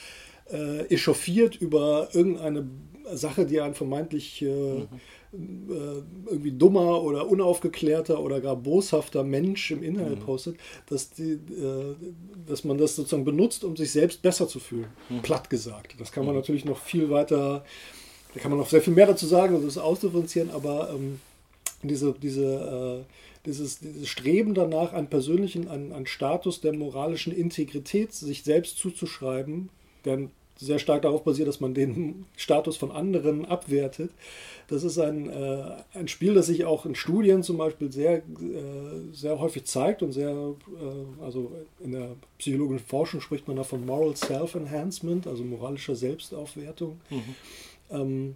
äh, 0.50 0.86
echauffiert 0.86 1.56
über 1.56 2.08
irgendeine 2.12 2.68
Sache, 3.12 3.46
die 3.46 3.60
ein 3.60 3.74
vermeintlich 3.74 4.42
äh, 4.42 4.46
mhm. 4.46 5.70
äh, 5.70 6.30
irgendwie 6.30 6.52
dummer 6.52 7.02
oder 7.02 7.28
unaufgeklärter 7.28 8.20
oder 8.20 8.40
gar 8.40 8.56
boshafter 8.56 9.24
Mensch 9.24 9.70
im 9.70 9.82
Inhalt 9.82 10.20
mhm. 10.20 10.24
postet, 10.24 10.56
dass, 10.88 11.10
die, 11.10 11.32
äh, 11.32 11.94
dass 12.46 12.64
man 12.64 12.78
das 12.78 12.96
sozusagen 12.96 13.24
benutzt, 13.24 13.64
um 13.64 13.76
sich 13.76 13.90
selbst 13.90 14.22
besser 14.22 14.48
zu 14.48 14.60
fühlen. 14.60 14.86
Mhm. 15.10 15.22
Platt 15.22 15.50
gesagt. 15.50 15.96
Das 15.98 16.12
kann 16.12 16.24
man 16.24 16.34
mhm. 16.34 16.40
natürlich 16.40 16.64
noch 16.64 16.78
viel 16.78 17.10
weiter, 17.10 17.64
da 18.32 18.40
kann 18.40 18.50
man 18.50 18.58
noch 18.58 18.68
sehr 18.68 18.82
viel 18.82 18.94
mehr 18.94 19.06
dazu 19.06 19.26
sagen 19.26 19.54
und 19.54 19.66
das 19.66 19.78
ausdifferenzieren, 19.78 20.50
aber 20.50 20.90
ähm, 20.90 21.20
diese, 21.88 22.14
diese, 22.20 23.04
äh, 23.06 23.12
dieses, 23.46 23.78
dieses 23.80 24.08
Streben 24.08 24.54
danach, 24.54 24.92
einen 24.92 25.08
persönlichen, 25.08 25.68
einen, 25.68 25.92
einen 25.92 26.06
Status 26.06 26.60
der 26.60 26.72
moralischen 26.72 27.32
Integrität 27.32 28.12
sich 28.12 28.42
selbst 28.42 28.78
zuzuschreiben, 28.78 29.68
der 30.04 30.28
sehr 30.56 30.78
stark 30.78 31.02
darauf 31.02 31.24
basiert, 31.24 31.48
dass 31.48 31.60
man 31.60 31.74
den 31.74 32.26
Status 32.36 32.76
von 32.76 32.92
anderen 32.92 33.44
abwertet. 33.44 34.10
Das 34.68 34.82
ist 34.82 34.98
ein, 34.98 35.28
äh, 35.28 35.76
ein 35.92 36.08
Spiel, 36.08 36.34
das 36.34 36.46
sich 36.46 36.64
auch 36.64 36.86
in 36.86 36.94
Studien 36.94 37.42
zum 37.42 37.58
Beispiel 37.58 37.92
sehr, 37.92 38.18
äh, 38.18 38.22
sehr 39.12 39.38
häufig 39.38 39.64
zeigt 39.64 40.02
und 40.02 40.12
sehr, 40.12 40.30
äh, 40.30 41.22
also 41.22 41.52
in 41.80 41.92
der 41.92 42.10
psychologischen 42.38 42.86
Forschung 42.86 43.20
spricht 43.20 43.46
man 43.46 43.56
da 43.56 43.64
von 43.64 43.84
Moral 43.84 44.16
Self-Enhancement, 44.16 45.26
also 45.26 45.44
moralischer 45.44 45.96
Selbstaufwertung. 45.96 47.00
Mhm. 47.10 47.34
Ähm, 47.90 48.34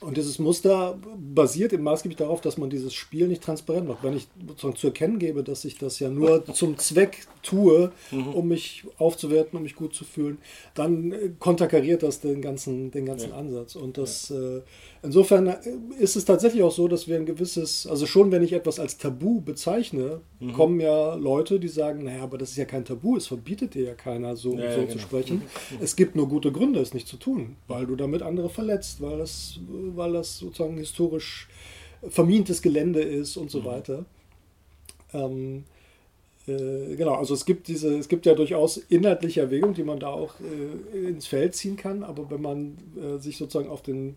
und 0.00 0.16
dieses 0.16 0.38
Muster 0.38 0.96
basiert 1.16 1.72
im 1.72 1.82
maßgeblich 1.82 2.16
darauf, 2.16 2.40
dass 2.40 2.56
man 2.56 2.70
dieses 2.70 2.94
Spiel 2.94 3.26
nicht 3.26 3.42
transparent 3.42 3.88
macht. 3.88 4.04
Wenn 4.04 4.16
ich 4.16 4.28
sozusagen 4.46 4.76
zu 4.76 4.88
erkennen 4.88 5.18
gebe, 5.18 5.42
dass 5.42 5.64
ich 5.64 5.76
das 5.76 5.98
ja 5.98 6.08
nur 6.08 6.44
zum 6.54 6.78
Zweck 6.78 7.26
tue, 7.42 7.90
mhm. 8.12 8.28
um 8.28 8.48
mich 8.48 8.84
aufzuwerten, 8.98 9.56
um 9.56 9.64
mich 9.64 9.74
gut 9.74 9.94
zu 9.94 10.04
fühlen, 10.04 10.38
dann 10.74 11.12
äh, 11.12 11.30
konterkariert 11.38 12.04
das 12.04 12.20
den 12.20 12.40
ganzen, 12.40 12.92
den 12.92 13.06
ganzen 13.06 13.30
ja. 13.30 13.36
Ansatz. 13.36 13.74
Und 13.74 13.98
das 13.98 14.28
ja. 14.28 14.58
äh, 14.58 14.62
insofern 15.02 15.48
äh, 15.48 15.58
ist 15.98 16.14
es 16.14 16.24
tatsächlich 16.24 16.62
auch 16.62 16.72
so, 16.72 16.86
dass 16.86 17.08
wir 17.08 17.16
ein 17.16 17.26
gewisses, 17.26 17.86
also 17.86 18.06
schon 18.06 18.30
wenn 18.30 18.44
ich 18.44 18.52
etwas 18.52 18.78
als 18.78 18.98
Tabu 18.98 19.40
bezeichne, 19.40 20.20
mhm. 20.38 20.52
kommen 20.52 20.80
ja 20.80 21.14
Leute, 21.14 21.58
die 21.58 21.68
sagen, 21.68 22.04
naja, 22.04 22.22
aber 22.22 22.38
das 22.38 22.50
ist 22.50 22.56
ja 22.56 22.66
kein 22.66 22.84
Tabu, 22.84 23.16
es 23.16 23.26
verbietet 23.26 23.74
dir 23.74 23.84
ja 23.84 23.94
keiner 23.94 24.36
so, 24.36 24.54
ja, 24.54 24.72
so 24.74 24.82
genau. 24.82 24.92
zu 24.92 24.98
sprechen. 25.00 25.36
Mhm. 25.36 25.78
Es 25.80 25.96
gibt 25.96 26.14
nur 26.14 26.28
gute 26.28 26.52
Gründe, 26.52 26.80
es 26.80 26.94
nicht 26.94 27.08
zu 27.08 27.16
tun, 27.16 27.56
weil 27.66 27.86
du 27.86 27.96
damit 27.96 28.22
andere 28.22 28.48
verletzt, 28.48 29.00
weil 29.00 29.18
das 29.18 29.58
weil 29.96 30.12
das 30.12 30.38
sozusagen 30.38 30.76
historisch 30.76 31.48
vermintes 32.08 32.62
Gelände 32.62 33.00
ist 33.00 33.36
und 33.36 33.50
so 33.50 33.60
mhm. 33.60 33.64
weiter. 33.64 34.04
Ähm, 35.12 35.64
äh, 36.46 36.96
genau, 36.96 37.14
also 37.14 37.34
es 37.34 37.44
gibt 37.44 37.68
diese, 37.68 37.98
es 37.98 38.08
gibt 38.08 38.26
ja 38.26 38.34
durchaus 38.34 38.76
inhaltliche 38.76 39.40
Erwägungen, 39.40 39.74
die 39.74 39.84
man 39.84 40.00
da 40.00 40.08
auch 40.08 40.34
äh, 40.40 41.08
ins 41.08 41.26
Feld 41.26 41.54
ziehen 41.54 41.76
kann, 41.76 42.02
aber 42.02 42.30
wenn 42.30 42.42
man 42.42 42.78
äh, 42.96 43.18
sich 43.18 43.36
sozusagen 43.36 43.70
auf 43.70 43.82
den 43.82 44.16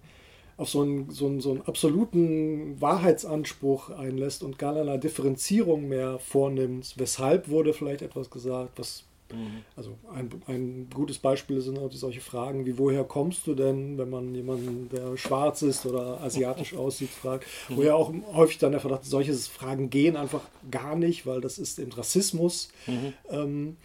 auf 0.57 0.69
so 0.69 0.81
einen, 0.81 1.09
so, 1.09 1.25
einen, 1.25 1.41
so 1.41 1.51
einen 1.51 1.61
absoluten 1.63 2.79
Wahrheitsanspruch 2.79 3.89
einlässt 3.89 4.43
und 4.43 4.59
gar 4.59 4.75
einer 4.75 4.99
Differenzierung 4.99 5.87
mehr 5.87 6.19
vornimmt, 6.19 6.93
weshalb 6.97 7.49
wurde 7.49 7.73
vielleicht 7.73 8.03
etwas 8.03 8.29
gesagt, 8.29 8.77
was 8.77 9.03
Mhm. 9.33 9.63
Also 9.75 9.97
ein, 10.13 10.29
ein 10.47 10.87
gutes 10.93 11.19
Beispiel 11.19 11.61
sind 11.61 11.77
auch 11.79 11.91
solche 11.91 12.21
Fragen 12.21 12.65
wie, 12.65 12.77
woher 12.77 13.03
kommst 13.03 13.47
du 13.47 13.55
denn, 13.55 13.97
wenn 13.97 14.09
man 14.09 14.33
jemanden, 14.33 14.89
der 14.89 15.17
schwarz 15.17 15.61
ist 15.61 15.85
oder 15.85 16.21
asiatisch 16.21 16.73
aussieht, 16.77 17.09
fragt, 17.09 17.45
mhm. 17.69 17.77
wo 17.77 17.83
ja 17.83 17.95
auch 17.95 18.13
häufig 18.33 18.57
dann 18.57 18.71
der 18.71 18.81
Verdacht, 18.81 19.05
solche 19.05 19.33
Fragen 19.33 19.89
gehen 19.89 20.15
einfach 20.15 20.41
gar 20.69 20.95
nicht, 20.95 21.25
weil 21.25 21.41
das 21.41 21.57
ist 21.57 21.79
eben 21.79 21.91
Rassismus. 21.91 22.69
Mhm. 22.87 23.13
Ähm, 23.29 23.77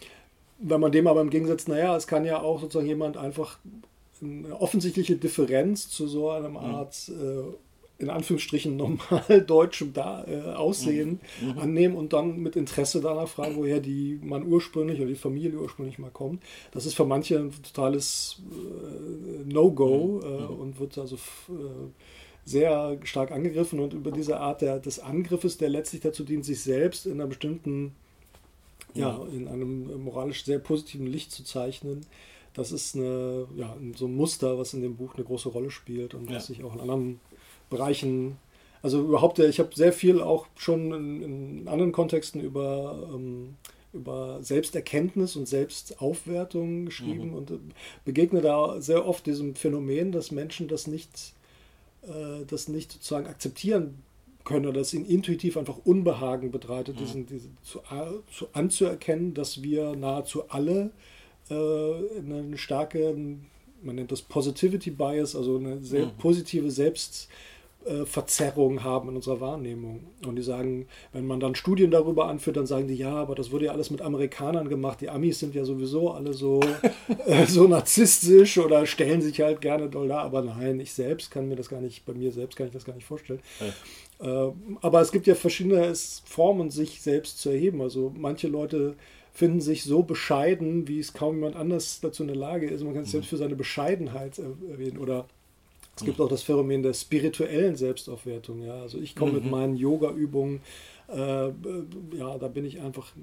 wenn 0.59 0.81
man 0.81 0.91
dem 0.91 1.07
aber 1.07 1.21
im 1.21 1.29
Gegensatz, 1.29 1.67
naja, 1.67 1.95
es 1.95 2.07
kann 2.07 2.25
ja 2.25 2.41
auch 2.41 2.61
sozusagen 2.61 2.87
jemand 2.87 3.17
einfach 3.17 3.59
eine 4.21 4.59
offensichtliche 4.59 5.15
Differenz 5.15 5.89
zu 5.89 6.07
so 6.07 6.29
einer 6.31 6.49
mhm. 6.49 6.57
Art 6.57 7.09
äh, 7.09 7.53
in 7.99 8.09
Anführungsstrichen 8.09 8.75
normal 8.75 9.41
deutschem 9.47 9.93
da, 9.93 10.23
äh, 10.25 10.53
Aussehen 10.53 11.19
mhm. 11.41 11.47
mhm. 11.47 11.59
annehmen 11.59 11.95
und 11.95 12.13
dann 12.13 12.39
mit 12.39 12.55
Interesse 12.55 13.01
danach 13.01 13.27
fragen, 13.27 13.55
woher 13.55 13.79
die 13.79 14.19
man 14.21 14.45
ursprünglich 14.45 14.99
oder 14.99 15.09
die 15.09 15.15
Familie 15.15 15.59
ursprünglich 15.59 15.97
mal 15.97 16.11
kommt. 16.11 16.43
Das 16.71 16.85
ist 16.85 16.93
für 16.93 17.05
manche 17.05 17.39
ein 17.39 17.51
totales 17.63 18.41
äh, 18.51 19.51
No-Go 19.51 20.21
mhm. 20.21 20.27
äh, 20.27 20.41
mhm. 20.41 20.59
und 20.59 20.79
wird 20.79 20.97
also 20.97 21.15
äh, 21.15 21.89
sehr 22.45 22.97
stark 23.03 23.31
angegriffen 23.31 23.79
und 23.79 23.93
über 23.93 24.11
diese 24.11 24.39
Art 24.39 24.61
der, 24.61 24.79
des 24.79 24.99
Angriffes, 24.99 25.57
der 25.57 25.69
letztlich 25.69 26.01
dazu 26.01 26.23
dient, 26.23 26.45
sich 26.45 26.61
selbst 26.61 27.05
in 27.05 27.13
einer 27.13 27.27
bestimmten, 27.27 27.93
ja, 28.93 29.19
in 29.33 29.47
einem 29.47 30.03
moralisch 30.03 30.45
sehr 30.45 30.59
positiven 30.59 31.07
Licht 31.07 31.31
zu 31.31 31.43
zeichnen. 31.43 32.05
Das 32.53 32.71
ist 32.71 32.95
eine, 32.95 33.47
ja, 33.57 33.75
so 33.95 34.05
ein 34.05 34.15
Muster, 34.15 34.57
was 34.57 34.73
in 34.73 34.81
dem 34.81 34.95
Buch 34.95 35.15
eine 35.15 35.25
große 35.25 35.49
Rolle 35.49 35.71
spielt 35.71 36.13
und 36.13 36.29
ja. 36.29 36.37
was 36.37 36.47
sich 36.47 36.63
auch 36.63 36.73
in 36.73 36.79
anderen 36.79 37.19
Bereichen, 37.69 38.37
also 38.81 39.01
überhaupt, 39.01 39.39
ich 39.39 39.59
habe 39.59 39.75
sehr 39.75 39.93
viel 39.93 40.21
auch 40.21 40.47
schon 40.55 40.93
in, 40.93 41.21
in 41.21 41.67
anderen 41.67 41.91
Kontexten 41.91 42.41
über, 42.41 43.09
ähm, 43.13 43.55
über 43.93 44.39
Selbsterkenntnis 44.41 45.35
und 45.35 45.47
Selbstaufwertung 45.47 46.85
geschrieben 46.85 47.29
mhm. 47.29 47.33
und 47.33 47.51
äh, 47.51 47.57
begegne 48.05 48.41
da 48.41 48.79
sehr 48.79 49.05
oft 49.05 49.25
diesem 49.25 49.55
Phänomen, 49.55 50.11
dass 50.11 50.31
Menschen 50.31 50.67
das 50.67 50.87
nicht, 50.87 51.33
äh, 52.03 52.45
das 52.47 52.67
nicht 52.67 52.91
sozusagen 52.91 53.27
akzeptieren 53.27 54.03
können 54.43 54.65
oder 54.65 54.79
das 54.79 54.93
ihnen 54.93 55.05
intuitiv 55.05 55.57
einfach 55.57 55.77
Unbehagen 55.83 56.51
betreitet, 56.51 56.95
mhm. 56.95 56.99
diesen, 56.99 57.25
diesen 57.25 57.57
zu, 57.63 57.81
zu, 58.31 58.47
anzuerkennen, 58.53 59.33
dass 59.33 59.61
wir 59.61 59.95
nahezu 59.95 60.49
alle 60.49 60.91
äh, 61.49 61.53
eine 61.53 62.57
starke, 62.57 63.15
man 63.83 63.95
nennt 63.95 64.11
das 64.11 64.21
Positivity 64.21 64.91
Bias, 64.91 65.35
also 65.35 65.57
eine 65.57 65.83
sehr 65.83 66.05
mhm. 66.05 66.17
positive 66.17 66.71
Selbst- 66.71 67.27
äh, 67.87 68.05
Verzerrung 68.05 68.83
haben 68.83 69.09
in 69.09 69.15
unserer 69.15 69.39
Wahrnehmung. 69.39 70.07
Und 70.25 70.35
die 70.35 70.41
sagen, 70.41 70.87
wenn 71.13 71.25
man 71.25 71.39
dann 71.39 71.55
Studien 71.55 71.91
darüber 71.91 72.27
anführt, 72.27 72.57
dann 72.57 72.67
sagen 72.67 72.87
die, 72.87 72.95
ja, 72.95 73.15
aber 73.15 73.35
das 73.35 73.51
wurde 73.51 73.65
ja 73.65 73.71
alles 73.71 73.89
mit 73.91 74.01
Amerikanern 74.01 74.69
gemacht. 74.69 75.01
Die 75.01 75.09
Amis 75.09 75.39
sind 75.39 75.55
ja 75.55 75.63
sowieso 75.63 76.11
alle 76.11 76.33
so, 76.33 76.59
äh, 77.25 77.45
so 77.45 77.67
narzisstisch 77.67 78.57
oder 78.57 78.85
stellen 78.85 79.21
sich 79.21 79.41
halt 79.41 79.61
gerne 79.61 79.89
doll 79.89 80.09
da. 80.09 80.19
Aber 80.19 80.41
nein, 80.41 80.79
ich 80.79 80.93
selbst 80.93 81.31
kann 81.31 81.47
mir 81.47 81.55
das 81.55 81.69
gar 81.69 81.81
nicht, 81.81 82.05
bei 82.05 82.13
mir 82.13 82.31
selbst 82.31 82.55
kann 82.55 82.67
ich 82.67 82.73
das 82.73 82.85
gar 82.85 82.95
nicht 82.95 83.07
vorstellen. 83.07 83.39
Ja. 84.19 84.47
Äh, 84.47 84.51
aber 84.81 85.01
es 85.01 85.11
gibt 85.11 85.27
ja 85.27 85.35
verschiedene 85.35 85.93
Formen, 86.25 86.69
sich 86.69 87.01
selbst 87.01 87.39
zu 87.39 87.49
erheben. 87.49 87.81
Also 87.81 88.13
manche 88.15 88.47
Leute 88.47 88.95
finden 89.31 89.61
sich 89.61 89.83
so 89.83 90.01
bescheiden, 90.01 90.87
wie 90.87 90.99
es 90.99 91.13
kaum 91.13 91.35
jemand 91.35 91.55
anders 91.55 91.99
dazu 92.01 92.23
in 92.23 92.27
der 92.27 92.37
Lage 92.37 92.67
ist. 92.67 92.83
Man 92.83 92.93
kann 92.93 93.03
es 93.03 93.09
mhm. 93.09 93.11
selbst 93.11 93.29
für 93.29 93.37
seine 93.37 93.55
Bescheidenheit 93.55 94.39
erwähnen 94.39 94.97
oder 94.97 95.27
es 95.97 96.05
gibt 96.05 96.21
auch 96.21 96.29
das 96.29 96.43
Phänomen 96.43 96.83
der 96.83 96.93
spirituellen 96.93 97.75
Selbstaufwertung. 97.75 98.61
Ja? 98.61 98.81
Also 98.81 98.99
ich 98.99 99.15
komme 99.15 99.31
mhm. 99.31 99.37
mit 99.37 99.51
meinen 99.51 99.75
Yoga-Übungen, 99.75 100.61
äh, 101.09 101.47
ja, 102.17 102.37
da 102.37 102.47
bin 102.49 102.65
ich 102.65 102.81
einfach 102.81 103.13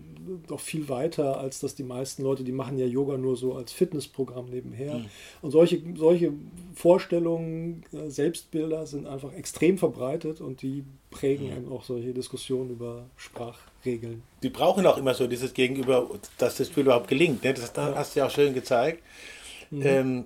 doch 0.48 0.60
viel 0.60 0.88
weiter, 0.88 1.38
als 1.38 1.60
dass 1.60 1.74
die 1.74 1.82
meisten 1.82 2.22
Leute, 2.22 2.42
die 2.42 2.52
machen 2.52 2.78
ja 2.78 2.86
Yoga 2.86 3.18
nur 3.18 3.36
so 3.36 3.54
als 3.54 3.72
Fitnessprogramm 3.72 4.46
nebenher. 4.46 4.94
Mhm. 4.94 5.04
Und 5.42 5.50
solche, 5.50 5.82
solche 5.96 6.32
Vorstellungen, 6.74 7.84
äh, 7.92 8.08
Selbstbilder 8.08 8.86
sind 8.86 9.06
einfach 9.06 9.34
extrem 9.34 9.76
verbreitet 9.76 10.40
und 10.40 10.62
die 10.62 10.84
prägen 11.10 11.50
mhm. 11.50 11.56
eben 11.56 11.72
auch 11.72 11.84
solche 11.84 12.14
Diskussionen 12.14 12.70
über 12.70 13.04
Sprachregeln. 13.16 14.22
Die 14.42 14.48
brauchen 14.48 14.86
auch 14.86 14.96
immer 14.96 15.12
so 15.12 15.26
dieses 15.26 15.52
Gegenüber, 15.52 16.08
dass 16.38 16.56
das 16.56 16.68
Spiel 16.68 16.84
überhaupt 16.84 17.08
gelingt. 17.08 17.44
Ne? 17.44 17.52
Das, 17.52 17.72
das 17.72 17.94
hast 17.94 18.16
du 18.16 18.20
ja 18.20 18.26
auch 18.26 18.30
schön 18.30 18.54
gezeigt. 18.54 19.02
Mhm. 19.70 19.82
Ähm, 19.84 20.24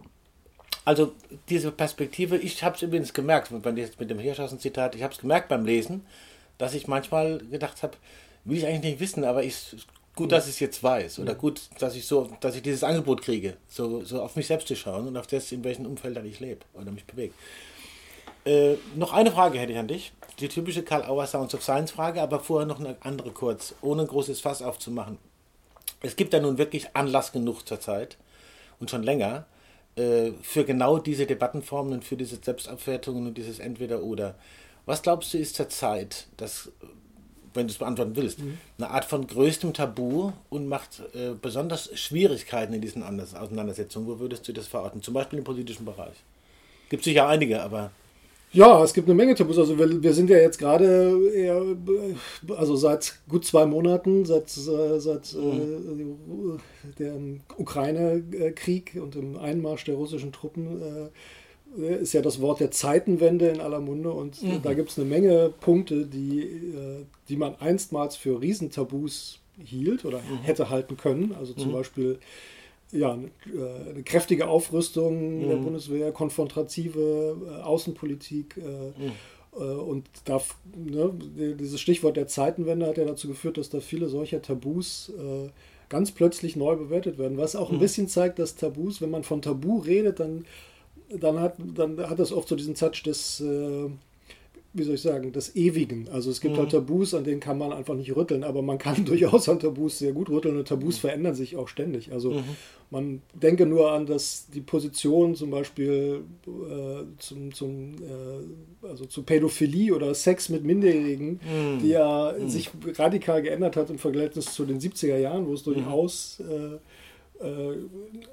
also 0.88 1.12
diese 1.50 1.70
Perspektive, 1.70 2.38
ich 2.38 2.64
habe 2.64 2.74
es 2.74 2.80
übrigens 2.80 3.12
gemerkt, 3.12 3.50
mit 3.50 4.10
dem 4.10 4.18
Hirschhausen-Zitat, 4.18 4.94
ich 4.94 5.02
habe 5.02 5.12
es 5.12 5.20
gemerkt 5.20 5.48
beim 5.48 5.66
Lesen, 5.66 6.06
dass 6.56 6.72
ich 6.72 6.88
manchmal 6.88 7.40
gedacht 7.50 7.82
habe, 7.82 7.98
will 8.44 8.56
ich 8.56 8.64
eigentlich 8.64 8.92
nicht 8.92 9.00
wissen, 9.00 9.22
aber 9.22 9.44
ich, 9.44 9.76
gut, 10.16 10.32
dass 10.32 10.46
ich 10.46 10.54
es 10.54 10.60
jetzt 10.60 10.82
weiß 10.82 11.18
oder 11.18 11.34
gut, 11.34 11.60
dass 11.78 11.94
ich 11.94 12.06
so, 12.06 12.30
dass 12.40 12.56
ich 12.56 12.62
dieses 12.62 12.84
Angebot 12.84 13.20
kriege, 13.20 13.58
so, 13.68 14.02
so 14.02 14.22
auf 14.22 14.34
mich 14.34 14.46
selbst 14.46 14.66
zu 14.66 14.76
schauen 14.76 15.06
und 15.06 15.18
auf 15.18 15.26
das, 15.26 15.52
in 15.52 15.62
welchen 15.62 15.84
Umfeldern 15.84 16.24
ich 16.24 16.40
lebe 16.40 16.60
oder 16.72 16.90
mich 16.90 17.04
bewege. 17.04 17.34
Äh, 18.46 18.76
noch 18.96 19.12
eine 19.12 19.30
Frage 19.30 19.58
hätte 19.58 19.72
ich 19.72 19.78
an 19.78 19.88
dich. 19.88 20.14
Die 20.40 20.48
typische 20.48 20.84
Karl 20.84 21.04
Auer 21.04 21.26
Sounds 21.26 21.54
of 21.54 21.62
Science 21.62 21.90
Frage, 21.90 22.22
aber 22.22 22.40
vorher 22.40 22.66
noch 22.66 22.80
eine 22.80 22.96
andere 23.00 23.32
kurz, 23.32 23.74
ohne 23.82 24.04
ein 24.04 24.08
großes 24.08 24.40
Fass 24.40 24.62
aufzumachen. 24.62 25.18
Es 26.00 26.16
gibt 26.16 26.32
ja 26.32 26.40
nun 26.40 26.56
wirklich 26.56 26.96
Anlass 26.96 27.32
genug 27.32 27.68
zur 27.68 27.78
Zeit 27.78 28.16
und 28.80 28.90
schon 28.90 29.02
länger, 29.02 29.44
äh, 29.98 30.32
für 30.42 30.64
genau 30.64 30.98
diese 30.98 31.26
Debattenformen 31.26 31.92
und 31.92 32.04
für 32.04 32.16
diese 32.16 32.36
Selbstabwertungen 32.36 33.26
und 33.26 33.36
dieses 33.36 33.58
Entweder-Oder. 33.58 34.36
Was 34.86 35.02
glaubst 35.02 35.34
du 35.34 35.38
ist 35.38 35.56
zur 35.56 35.68
Zeit, 35.68 36.28
dass, 36.36 36.70
wenn 37.52 37.66
du 37.66 37.72
es 37.72 37.78
beantworten 37.78 38.14
willst, 38.14 38.38
mhm. 38.38 38.58
eine 38.78 38.90
Art 38.90 39.04
von 39.04 39.26
größtem 39.26 39.74
Tabu 39.74 40.32
und 40.50 40.68
macht 40.68 41.02
äh, 41.14 41.32
besonders 41.40 41.90
Schwierigkeiten 41.98 42.72
in 42.74 42.80
diesen 42.80 43.02
Auseinandersetzungen? 43.02 44.06
Wo 44.06 44.20
würdest 44.20 44.46
du 44.46 44.52
das 44.52 44.68
verorten? 44.68 45.02
Zum 45.02 45.14
Beispiel 45.14 45.40
im 45.40 45.44
politischen 45.44 45.84
Bereich. 45.84 46.14
Gibt 46.90 47.02
sicher 47.04 47.26
einige, 47.26 47.60
aber. 47.60 47.90
Ja, 48.52 48.82
es 48.82 48.94
gibt 48.94 49.08
eine 49.08 49.14
Menge 49.14 49.34
Tabus. 49.34 49.58
Also 49.58 49.78
wir, 49.78 50.02
wir 50.02 50.14
sind 50.14 50.30
ja 50.30 50.38
jetzt 50.38 50.58
gerade 50.58 51.30
eher, 51.34 51.62
also 52.56 52.76
seit 52.76 53.18
gut 53.28 53.44
zwei 53.44 53.66
Monaten, 53.66 54.24
seit, 54.24 54.48
seit 54.48 55.34
mhm. 55.34 56.56
äh, 56.96 56.98
dem 56.98 57.40
Ukraine-Krieg 57.56 58.98
und 59.02 59.14
dem 59.14 59.36
Einmarsch 59.36 59.84
der 59.84 59.96
russischen 59.96 60.32
Truppen 60.32 60.80
äh, 60.80 61.96
ist 62.00 62.14
ja 62.14 62.22
das 62.22 62.40
Wort 62.40 62.60
der 62.60 62.70
Zeitenwende 62.70 63.48
in 63.48 63.60
aller 63.60 63.80
Munde 63.80 64.10
und 64.10 64.42
mhm. 64.42 64.62
da 64.62 64.72
gibt 64.72 64.90
es 64.90 64.98
eine 64.98 65.06
Menge 65.06 65.52
Punkte, 65.60 66.06
die, 66.06 66.40
äh, 66.40 67.04
die 67.28 67.36
man 67.36 67.56
einstmals 67.56 68.16
für 68.16 68.40
Riesentabus 68.40 69.40
hielt 69.62 70.04
oder 70.04 70.18
mhm. 70.18 70.38
hätte 70.42 70.70
halten 70.70 70.96
können. 70.96 71.34
Also 71.38 71.52
zum 71.52 71.68
mhm. 71.68 71.74
Beispiel 71.74 72.18
ja, 72.92 73.12
eine, 73.12 73.26
äh, 73.26 73.90
eine, 73.90 74.02
kräftige 74.02 74.48
Aufrüstung 74.48 75.42
mhm. 75.42 75.48
der 75.48 75.56
Bundeswehr, 75.56 76.12
konfrontative 76.12 77.36
äh, 77.46 77.62
Außenpolitik. 77.62 78.56
Äh, 78.56 79.02
mhm. 79.02 79.12
Und 79.50 80.06
da, 80.24 80.40
ne, 80.76 81.12
dieses 81.58 81.80
Stichwort 81.80 82.16
der 82.16 82.28
Zeitenwende 82.28 82.86
hat 82.86 82.96
ja 82.96 83.04
dazu 83.04 83.26
geführt, 83.26 83.56
dass 83.56 83.70
da 83.70 83.80
viele 83.80 84.08
solcher 84.08 84.40
Tabus 84.40 85.12
äh, 85.18 85.48
ganz 85.88 86.12
plötzlich 86.12 86.54
neu 86.54 86.76
bewertet 86.76 87.18
werden. 87.18 87.38
Was 87.38 87.56
auch 87.56 87.70
ein 87.70 87.76
mhm. 87.76 87.80
bisschen 87.80 88.08
zeigt, 88.08 88.38
dass 88.38 88.54
Tabus, 88.54 89.00
wenn 89.00 89.10
man 89.10 89.24
von 89.24 89.42
Tabu 89.42 89.78
redet, 89.78 90.20
dann, 90.20 90.44
dann, 91.08 91.40
hat, 91.40 91.56
dann 91.74 91.98
hat 92.08 92.18
das 92.18 92.32
oft 92.32 92.48
so 92.48 92.56
diesen 92.56 92.74
Touch 92.74 93.02
des 93.04 93.40
äh, 93.40 93.88
wie 94.78 94.84
soll 94.84 94.94
ich 94.94 95.02
sagen, 95.02 95.32
des 95.32 95.56
Ewigen. 95.56 96.08
Also 96.10 96.30
es 96.30 96.40
gibt 96.40 96.54
mhm. 96.54 96.60
halt 96.60 96.70
Tabus, 96.70 97.14
an 97.14 97.24
denen 97.24 97.40
kann 97.40 97.58
man 97.58 97.72
einfach 97.72 97.94
nicht 97.94 98.14
rütteln, 98.14 98.44
aber 98.44 98.62
man 98.62 98.78
kann 98.78 99.04
durchaus 99.04 99.48
an 99.48 99.58
Tabus 99.58 99.98
sehr 99.98 100.12
gut 100.12 100.30
rütteln 100.30 100.56
und 100.56 100.68
Tabus 100.68 100.96
mhm. 100.96 101.00
verändern 101.00 101.34
sich 101.34 101.56
auch 101.56 101.68
ständig. 101.68 102.12
Also 102.12 102.32
mhm. 102.32 102.44
man 102.90 103.22
denke 103.34 103.66
nur 103.66 103.92
an 103.92 104.06
dass 104.06 104.46
die 104.54 104.60
Position 104.60 105.34
zum 105.34 105.50
Beispiel 105.50 106.22
äh, 106.46 107.04
zum, 107.18 107.52
zum 107.52 107.94
äh, 107.96 108.86
also 108.86 109.04
zu 109.04 109.22
Pädophilie 109.22 109.94
oder 109.94 110.14
Sex 110.14 110.48
mit 110.48 110.64
Minderjährigen, 110.64 111.32
mhm. 111.32 111.80
die 111.82 111.88
ja 111.88 112.34
mhm. 112.38 112.48
sich 112.48 112.70
radikal 112.96 113.42
geändert 113.42 113.76
hat 113.76 113.90
im 113.90 113.98
Verhältnis 113.98 114.54
zu 114.54 114.64
den 114.64 114.80
70er 114.80 115.18
Jahren, 115.18 115.46
wo 115.46 115.54
es 115.54 115.66
mhm. 115.66 115.74
durchaus 115.74 116.40
äh, 116.40 116.54
äh, 116.54 116.78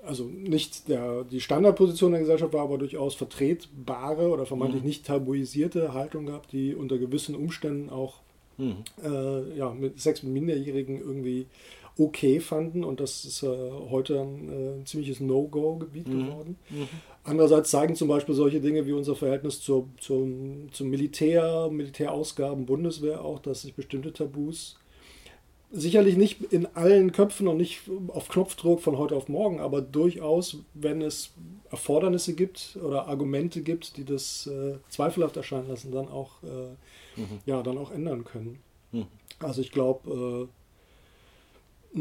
also 0.04 0.24
nicht 0.26 0.88
der, 0.88 1.24
die 1.26 1.40
Standardposition 1.40 2.12
der 2.12 2.22
Gesellschaft 2.22 2.54
war, 2.54 2.64
aber 2.64 2.78
durchaus 2.78 3.14
vertretbare 3.16 4.30
oder 4.30 4.46
vermeintlich 4.46 4.82
mhm. 4.82 4.88
nicht 4.88 5.06
tabuisierte 5.06 5.94
Haltung 5.94 6.26
gehabt, 6.26 6.52
die 6.52 6.74
unter 6.74 6.98
gewissen 6.98 7.36
Umständen 7.36 7.90
auch 7.90 8.22
mhm. 8.58 8.78
äh, 9.04 9.58
ja, 9.58 9.70
mit 9.74 10.00
Sex 10.00 10.24
mit 10.24 10.34
Minderjährigen 10.34 11.00
irgendwie 11.00 11.46
okay 11.98 12.40
fanden 12.40 12.84
und 12.84 13.00
das 13.00 13.24
ist 13.24 13.44
äh, 13.44 13.48
heute 13.90 14.20
ein, 14.20 14.50
äh, 14.50 14.80
ein 14.80 14.86
ziemliches 14.86 15.20
No-Go-Gebiet 15.20 16.08
mhm. 16.08 16.26
geworden. 16.26 16.58
Mhm. 16.70 16.88
Andererseits 17.24 17.72
zeigen 17.72 17.96
zum 17.96 18.08
Beispiel 18.08 18.36
solche 18.36 18.60
Dinge 18.60 18.86
wie 18.86 18.92
unser 18.92 19.16
Verhältnis 19.16 19.62
zur, 19.62 19.88
zum, 20.00 20.70
zum 20.72 20.90
Militär, 20.90 21.70
Militärausgaben, 21.72 22.66
Bundeswehr 22.66 23.24
auch, 23.24 23.40
dass 23.40 23.62
sich 23.62 23.76
bestimmte 23.76 24.14
Tabus 24.14 24.78
sicherlich 25.72 26.18
nicht 26.18 26.42
in 26.54 26.68
allen 26.76 27.12
Köpfen 27.12 27.48
und 27.48 27.58
nicht 27.58 27.82
auf 28.08 28.30
Knopfdruck 28.30 28.82
von 28.82 28.98
heute 28.98 29.16
auf 29.16 29.28
morgen, 29.28 29.60
aber 29.60 29.82
durchaus, 29.82 30.58
wenn 30.74 31.02
es 31.02 31.32
Erfordernisse 31.70 32.34
gibt 32.34 32.78
oder 32.82 33.08
Argumente 33.08 33.62
gibt, 33.62 33.98
die 33.98 34.06
das 34.06 34.48
äh, 34.48 34.76
zweifelhaft 34.90 35.38
erscheinen 35.38 35.68
lassen, 35.68 35.92
dann 35.92 36.08
auch, 36.08 36.44
äh, 36.44 37.20
mhm. 37.20 37.40
ja, 37.46 37.62
dann 37.64 37.78
auch 37.78 37.92
ändern 37.92 38.24
können. 38.24 38.60
Mhm. 38.92 39.08
Also 39.40 39.62
ich 39.62 39.72
glaube, 39.72 40.48
äh, 41.96 42.00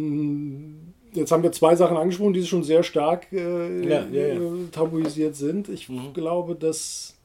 jetzt 1.14 1.32
haben 1.32 1.42
wir 1.42 1.52
zwei 1.52 1.76
Sachen 1.76 1.96
angesprochen, 1.96 2.34
die 2.34 2.44
schon 2.46 2.62
sehr 2.62 2.82
stark 2.82 3.32
äh, 3.32 3.88
ja, 3.88 4.06
ja, 4.06 4.34
ja. 4.34 4.40
tabuisiert 4.72 5.36
sind. 5.36 5.68
Ich 5.68 5.88
mhm. 5.88 6.12
glaube, 6.12 6.54
dass 6.54 7.16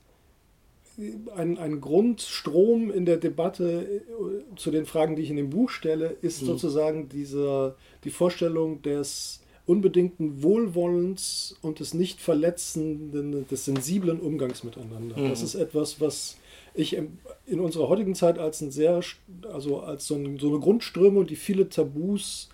ein, 1.35 1.57
ein 1.57 1.81
Grundstrom 1.81 2.91
in 2.91 3.05
der 3.05 3.17
Debatte 3.17 3.83
äh, 3.83 4.55
zu 4.55 4.71
den 4.71 4.85
Fragen, 4.85 5.15
die 5.15 5.23
ich 5.23 5.29
in 5.29 5.37
dem 5.37 5.49
Buch 5.49 5.69
stelle, 5.69 6.17
ist 6.21 6.41
mhm. 6.41 6.47
sozusagen 6.47 7.09
diese, 7.09 7.75
die 8.03 8.09
Vorstellung 8.09 8.81
des 8.81 9.41
unbedingten 9.65 10.41
Wohlwollens 10.41 11.55
und 11.61 11.79
des 11.79 11.93
nicht 11.93 12.19
verletzenden, 12.21 13.47
des 13.47 13.65
sensiblen 13.65 14.19
Umgangs 14.19 14.63
miteinander. 14.63 15.17
Mhm. 15.17 15.29
Das 15.29 15.43
ist 15.43 15.55
etwas, 15.55 16.01
was 16.01 16.37
ich 16.73 16.97
in 17.45 17.59
unserer 17.59 17.87
heutigen 17.87 18.15
Zeit 18.15 18.39
als 18.39 18.61
ein 18.61 18.71
sehr, 18.71 19.01
also 19.51 19.79
als 19.81 20.07
so, 20.07 20.15
ein, 20.15 20.39
so 20.39 20.49
eine 20.49 20.59
Grundströmung, 20.59 21.27
die 21.27 21.35
viele 21.35 21.69
Tabus 21.69 22.49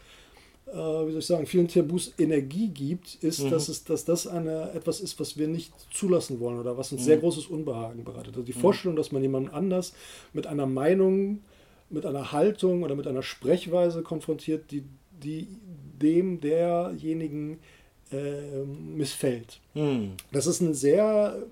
äh, 0.68 0.74
wie 0.74 1.12
soll 1.12 1.20
ich 1.20 1.26
sagen, 1.26 1.46
vielen 1.46 1.68
Tabus 1.68 2.14
Energie 2.18 2.70
gibt, 2.70 3.16
ist, 3.16 3.44
mhm. 3.44 3.52
dass, 3.52 3.70
es, 3.70 3.84
dass 3.84 4.06
das 4.06 4.28
eine, 4.28 4.72
etwas 4.74 5.00
ist, 5.00 5.20
was 5.20 5.38
wir 5.38 5.48
nicht 5.48 5.72
zulassen 5.94 6.40
wollen 6.40 6.60
oder 6.60 6.78
was 6.78 6.92
uns 6.92 7.02
mhm. 7.02 7.06
sehr 7.06 7.18
großes 7.18 7.48
Unbehagen 7.48 8.04
bereitet. 8.04 8.36
Also 8.36 8.44
die 8.44 8.54
mhm. 8.54 8.62
Vorstellung, 8.62 8.96
dass 8.96 9.12
man 9.12 9.22
jemanden 9.22 9.50
anders 9.50 9.94
mit 10.34 10.48
einer 10.48 10.66
Meinung, 10.66 11.40
mit 11.90 12.06
einer 12.06 12.32
Haltung 12.32 12.84
oder 12.84 12.96
mit 12.96 13.08
einer 13.08 13.22
Sprechweise 13.22 14.02
konfrontiert, 14.02 14.72
die, 14.72 14.84
die 15.24 15.48
dem 16.02 16.42
derjenigen 16.42 17.60
äh, 18.12 18.64
missfällt. 18.66 19.60
Mhm. 19.76 20.14
Das 20.32 20.48
ist 20.48 20.62
ein 20.62 20.74
sehr 20.74 21.44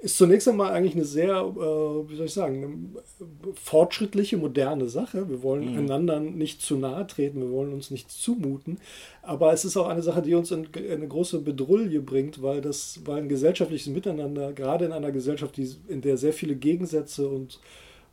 ist 0.00 0.16
zunächst 0.16 0.46
einmal 0.46 0.72
eigentlich 0.72 0.94
eine 0.94 1.04
sehr, 1.04 1.34
äh, 1.40 2.10
wie 2.10 2.14
soll 2.14 2.26
ich 2.26 2.32
sagen, 2.32 2.94
eine 3.24 3.52
fortschrittliche, 3.54 4.36
moderne 4.36 4.88
Sache. 4.88 5.28
Wir 5.28 5.42
wollen 5.42 5.72
mhm. 5.72 5.78
einander 5.78 6.20
nicht 6.20 6.62
zu 6.62 6.76
nahe 6.76 7.06
treten, 7.06 7.40
wir 7.40 7.50
wollen 7.50 7.72
uns 7.72 7.90
nichts 7.90 8.20
zumuten. 8.20 8.78
Aber 9.22 9.52
es 9.52 9.64
ist 9.64 9.76
auch 9.76 9.88
eine 9.88 10.02
Sache, 10.02 10.22
die 10.22 10.34
uns 10.34 10.52
in, 10.52 10.68
eine 10.74 11.08
große 11.08 11.40
Bedrulle 11.40 12.00
bringt, 12.00 12.42
weil 12.42 12.60
das, 12.60 13.00
weil 13.04 13.18
ein 13.18 13.28
gesellschaftliches 13.28 13.88
Miteinander, 13.88 14.52
gerade 14.52 14.84
in 14.84 14.92
einer 14.92 15.10
Gesellschaft, 15.10 15.56
die, 15.56 15.68
in 15.88 16.00
der 16.00 16.16
sehr 16.16 16.32
viele 16.32 16.54
Gegensätze 16.54 17.28
und 17.28 17.58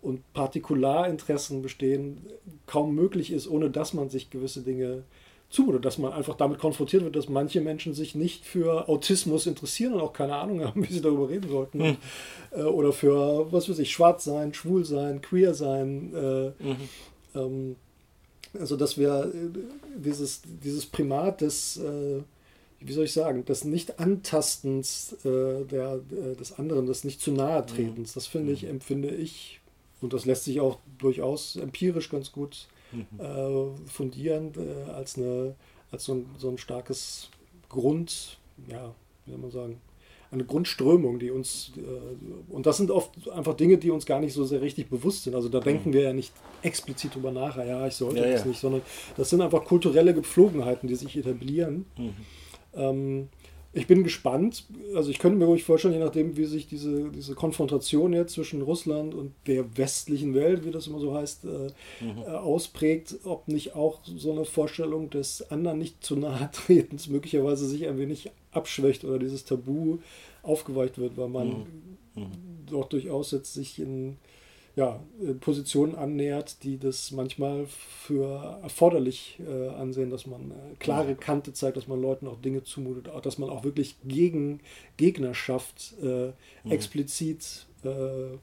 und 0.06 0.22
Partikularinteressen 0.34 1.64
bestehen, 1.64 2.28
kaum 2.68 2.94
möglich 2.94 3.32
ist, 3.32 3.50
ohne 3.50 3.72
dass 3.72 3.96
man 3.96 4.10
sich 4.10 4.30
gewisse 4.30 4.62
Dinge 4.62 5.04
zumutet, 5.50 5.86
dass 5.86 5.98
man 5.98 6.12
einfach 6.14 6.36
damit 6.36 6.60
konfrontiert 6.60 7.04
wird, 7.04 7.16
dass 7.16 7.30
manche 7.30 7.62
Menschen 7.62 7.94
sich 7.94 8.16
nicht 8.16 8.46
für 8.46 8.90
Autismus 8.90 9.46
interessieren 9.46 9.94
und 9.94 10.02
auch 10.02 10.14
keine 10.14 10.36
Ahnung 10.36 10.64
haben, 10.64 10.84
wie 10.88 10.94
sie 10.94 11.02
darüber 11.02 11.30
reden 11.30 11.50
sollten. 11.50 11.78
Mhm. 11.78 11.98
Äh, 12.52 12.64
oder 12.64 12.92
für, 12.92 13.52
was 13.52 13.70
weiß 13.70 13.80
ich, 13.80 13.92
schwarz 13.92 14.24
sein, 14.26 14.54
schwul 14.54 14.86
sein, 14.86 15.22
queer 15.22 15.54
sein. 15.54 16.14
Äh, 16.14 16.64
mhm. 16.64 16.76
ähm, 17.36 17.76
also, 18.60 18.78
dass 18.78 18.98
wir 18.98 19.32
äh, 19.34 19.60
dieses, 19.98 20.42
dieses 20.64 20.86
Primat 20.86 21.42
des, 21.42 21.78
äh, 21.78 22.22
wie 22.80 22.94
soll 22.94 23.06
ich 23.06 23.14
sagen, 23.14 23.46
des 23.46 23.64
Nicht-Antastens 23.64 25.16
der, 25.24 25.98
des 25.98 26.60
anderen, 26.60 26.86
des 26.86 27.04
nicht 27.04 27.20
zu 27.20 27.32
nahe 27.32 27.66
tretens, 27.66 28.14
das 28.14 28.28
finde 28.28 28.52
ich, 28.52 28.64
mhm. 28.64 28.70
empfinde 28.70 29.10
ich, 29.10 29.60
und 30.02 30.14
das 30.14 30.26
lässt 30.26 30.44
sich 30.44 30.60
auch 30.60 30.78
durchaus 31.00 31.56
empirisch 31.56 32.10
ganz 32.10 32.32
gut 32.32 32.68
mhm. 32.70 32.75
Äh, 32.94 33.88
fundieren, 33.88 34.52
äh, 34.58 34.92
als, 34.92 35.18
eine, 35.18 35.56
als 35.92 36.06
so 36.06 36.14
ein, 36.14 36.26
so 36.38 36.50
ein 36.50 36.58
starkes 36.58 37.30
Grund, 37.70 38.38
ja, 38.70 38.94
wie 39.26 39.32
soll 39.32 39.40
man 39.40 39.52
sagen, 39.52 39.82
eine 40.32 40.44
Grundströmung, 40.44 41.20
die 41.20 41.32
uns, 41.32 41.72
äh, 41.78 42.52
und 42.54 42.66
das 42.66 42.78
sind 42.78 42.92
oft 42.92 43.30
einfach 43.30 43.56
Dinge, 43.56 43.78
die 43.78 43.92
uns 43.92 44.06
gar 44.06 44.20
nicht 44.20 44.34
so 44.34 44.44
sehr 44.44 44.62
richtig 44.62 44.90
bewusst 44.90 45.24
sind. 45.24 45.36
Also 45.36 45.50
da 45.50 45.60
denken 45.60 45.90
mhm. 45.90 45.94
wir 45.94 46.02
ja 46.02 46.14
nicht 46.14 46.34
explizit 46.62 47.16
drüber 47.16 47.32
nach, 47.32 47.58
ja, 47.58 47.88
ich 47.88 47.96
sollte 47.96 48.20
ja, 48.20 48.32
das 48.32 48.42
ja. 48.42 48.48
nicht, 48.48 48.60
sondern 48.60 48.82
das 49.18 49.30
sind 49.30 49.42
einfach 49.42 49.64
kulturelle 49.64 50.14
Gepflogenheiten, 50.14 50.88
die 50.88 50.96
sich 50.96 51.16
etablieren. 51.18 51.86
Mhm. 51.98 52.14
Ähm, 52.74 53.30
ich 53.76 53.88
bin 53.88 54.06
gespannt. 54.06 54.64
Also 54.96 55.12
ich 55.12 55.20
könnte 55.20 55.38
mir 55.38 55.46
ruhig 55.46 55.66
vorstellen, 55.66 55.94
je 55.94 56.00
nachdem, 56.00 56.38
wie 56.38 56.46
sich 56.46 56.66
diese, 56.66 57.10
diese 57.10 57.36
Konfrontation 57.36 58.14
jetzt 58.14 58.34
zwischen 58.34 58.62
Russland 58.62 59.14
und 59.14 59.34
der 59.48 59.78
westlichen 59.78 60.34
Welt, 60.34 60.64
wie 60.66 60.72
das 60.72 60.88
immer 60.88 61.00
so 61.00 61.14
heißt, 61.14 61.44
äh, 61.44 61.48
mhm. 62.02 62.22
äh, 62.26 62.30
ausprägt, 62.30 63.16
ob 63.26 63.50
nicht 63.50 63.76
auch 63.76 64.00
so 64.06 64.32
eine 64.32 64.46
Vorstellung 64.46 65.10
des 65.10 65.52
anderen 65.52 65.78
nicht 65.78 66.04
zu 66.04 66.16
nahe 66.16 66.50
tretens 66.54 67.10
möglicherweise 67.10 67.68
sich 67.68 67.86
ein 67.86 68.00
wenig 68.00 68.32
abschwächt 68.52 69.04
oder 69.04 69.20
dieses 69.20 69.44
Tabu 69.44 69.98
aufgeweicht 70.42 70.98
wird, 70.98 71.18
weil 71.18 71.28
man 71.28 71.48
mhm. 71.48 71.66
mhm. 72.16 72.32
doch 72.70 72.88
durchaus 72.88 73.32
jetzt 73.32 73.54
sich 73.54 73.78
in 73.78 74.16
ja, 74.76 75.00
äh, 75.22 75.34
Positionen 75.34 75.96
annähert, 75.96 76.64
die 76.64 76.78
das 76.78 77.12
manchmal 77.12 77.66
für 77.68 78.60
erforderlich 78.62 79.40
äh, 79.40 79.70
ansehen, 79.70 80.10
dass 80.10 80.28
man 80.28 80.52
äh, 80.52 80.76
klare 80.80 81.16
Kante 81.16 81.54
zeigt, 81.54 81.78
dass 81.78 81.88
man 81.88 82.02
Leuten 82.02 82.28
auch 82.28 82.42
Dinge 82.42 82.64
zumutet, 82.64 83.10
auch, 83.10 83.22
dass 83.22 83.38
man 83.38 83.50
auch 83.50 83.64
wirklich 83.64 83.96
gegen 84.04 84.60
Gegnerschaft 84.98 85.94
äh, 86.02 86.06
mhm. 86.64 86.72
explizit 86.72 87.68
mhm. 87.84 88.40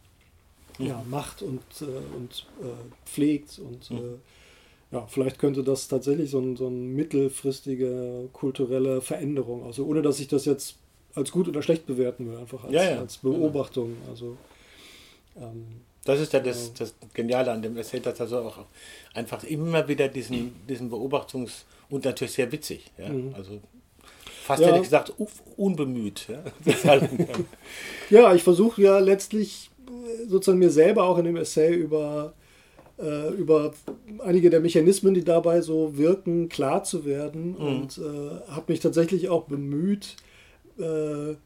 ja, 0.78 1.04
macht 1.10 1.42
und, 1.42 1.60
äh, 1.82 2.16
und 2.16 2.46
pflegt 3.04 3.58
und 3.58 3.90
mhm. 3.90 4.20
ja, 4.90 5.06
vielleicht 5.06 5.38
könnte 5.38 5.62
das 5.62 5.88
tatsächlich 5.88 6.30
so, 6.30 6.38
ein, 6.38 6.56
so 6.56 6.68
eine 6.68 6.76
mittelfristige 6.76 8.30
kulturelle 8.32 9.02
Veränderung, 9.02 9.64
also 9.64 9.84
ohne 9.84 10.00
dass 10.00 10.18
ich 10.18 10.28
das 10.28 10.46
jetzt 10.46 10.76
als 11.14 11.30
gut 11.30 11.46
oder 11.46 11.62
schlecht 11.62 11.84
bewerten 11.84 12.30
will, 12.30 12.38
einfach 12.38 12.64
als, 12.64 12.72
ja, 12.72 12.90
ja. 12.90 12.98
als 13.00 13.18
Beobachtung. 13.18 13.96
Also 14.08 14.38
ähm, 15.36 15.82
das 16.04 16.20
ist 16.20 16.32
ja 16.32 16.40
das, 16.40 16.74
das 16.74 16.94
Geniale 17.14 17.50
an 17.52 17.62
dem 17.62 17.76
Essay, 17.76 18.00
dass 18.00 18.20
also 18.20 18.38
auch 18.38 18.58
einfach 19.14 19.44
immer 19.44 19.86
wieder 19.86 20.08
diesen, 20.08 20.52
diesen 20.68 20.90
Beobachtungs- 20.90 21.62
und 21.90 22.04
natürlich 22.04 22.32
sehr 22.32 22.50
witzig. 22.50 22.90
Ja? 22.98 23.08
Mhm. 23.08 23.34
Also 23.36 23.60
fast 24.44 24.62
ja. 24.62 24.68
hätte 24.68 24.78
ich 24.78 24.84
gesagt, 24.84 25.12
unbemüht. 25.56 26.26
Ja, 26.64 27.00
ja 28.10 28.34
ich 28.34 28.42
versuche 28.42 28.82
ja 28.82 28.98
letztlich 28.98 29.70
äh, 29.86 30.26
sozusagen 30.26 30.58
mir 30.58 30.70
selber 30.70 31.04
auch 31.04 31.18
in 31.18 31.26
dem 31.26 31.36
Essay 31.36 31.72
über, 31.74 32.32
äh, 32.98 33.28
über 33.34 33.72
einige 34.18 34.50
der 34.50 34.60
Mechanismen, 34.60 35.14
die 35.14 35.24
dabei 35.24 35.60
so 35.60 35.96
wirken, 35.96 36.48
klar 36.48 36.82
zu 36.82 37.04
werden 37.04 37.52
mhm. 37.52 37.66
und 37.66 37.98
äh, 37.98 38.50
habe 38.50 38.72
mich 38.72 38.80
tatsächlich 38.80 39.28
auch 39.28 39.44
bemüht, 39.44 40.16
äh, 40.78 41.36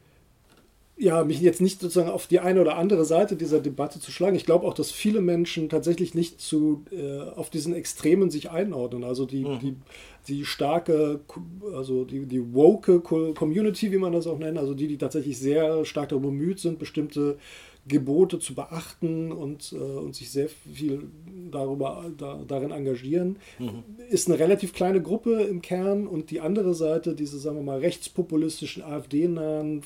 ja, 0.99 1.25
mich 1.25 1.41
jetzt 1.41 1.61
nicht 1.61 1.81
sozusagen 1.81 2.09
auf 2.09 2.27
die 2.27 2.41
eine 2.41 2.61
oder 2.61 2.79
andere 2.79 3.05
Seite 3.05 3.37
dieser 3.37 3.61
Debatte 3.61 4.01
zu 4.01 4.11
schlagen. 4.11 4.35
Ich 4.35 4.47
glaube 4.47 4.67
auch, 4.67 4.73
dass 4.73 4.91
viele 4.91 5.21
Menschen 5.21 5.69
tatsächlich 5.69 6.15
nicht 6.15 6.41
zu, 6.41 6.85
äh, 6.91 7.21
auf 7.37 7.51
diesen 7.51 7.75
Extremen 7.75 8.31
sich 8.31 8.51
einordnen. 8.51 9.05
Also 9.05 9.27
die, 9.27 9.45
mhm. 9.45 9.59
die, 9.59 9.77
die 10.29 10.45
starke, 10.47 11.21
also 11.75 12.05
die, 12.05 12.25
die 12.25 12.55
woke 12.55 13.01
Community, 13.01 13.93
wie 13.93 13.99
man 13.99 14.13
das 14.13 14.27
auch 14.27 14.39
nennt, 14.39 14.57
also 14.57 14.73
die, 14.73 14.89
die 14.89 14.97
tatsächlich 14.97 15.39
sehr 15.39 15.85
stark 15.85 16.09
darum 16.09 16.25
bemüht 16.25 16.61
sind, 16.61 16.79
bestimmte 16.79 17.37
Gebote 17.89 18.39
zu 18.39 18.55
beachten 18.55 19.31
und, 19.31 19.73
äh, 19.73 19.77
und 19.77 20.15
sich 20.15 20.31
sehr 20.31 20.49
viel 20.49 21.09
darüber, 21.51 22.11
da, 22.17 22.41
darin 22.47 22.73
engagieren, 22.73 23.37
mhm. 23.59 23.85
ist 24.11 24.29
eine 24.29 24.39
relativ 24.39 24.73
kleine 24.73 25.01
Gruppe 25.01 25.43
im 25.43 25.63
Kern 25.63 26.07
und 26.07 26.31
die 26.31 26.41
andere 26.41 26.75
Seite, 26.75 27.15
diese, 27.15 27.39
sagen 27.39 27.57
wir 27.57 27.63
mal, 27.63 27.79
rechtspopulistischen, 27.79 28.83
AfD-nahen, 28.83 29.83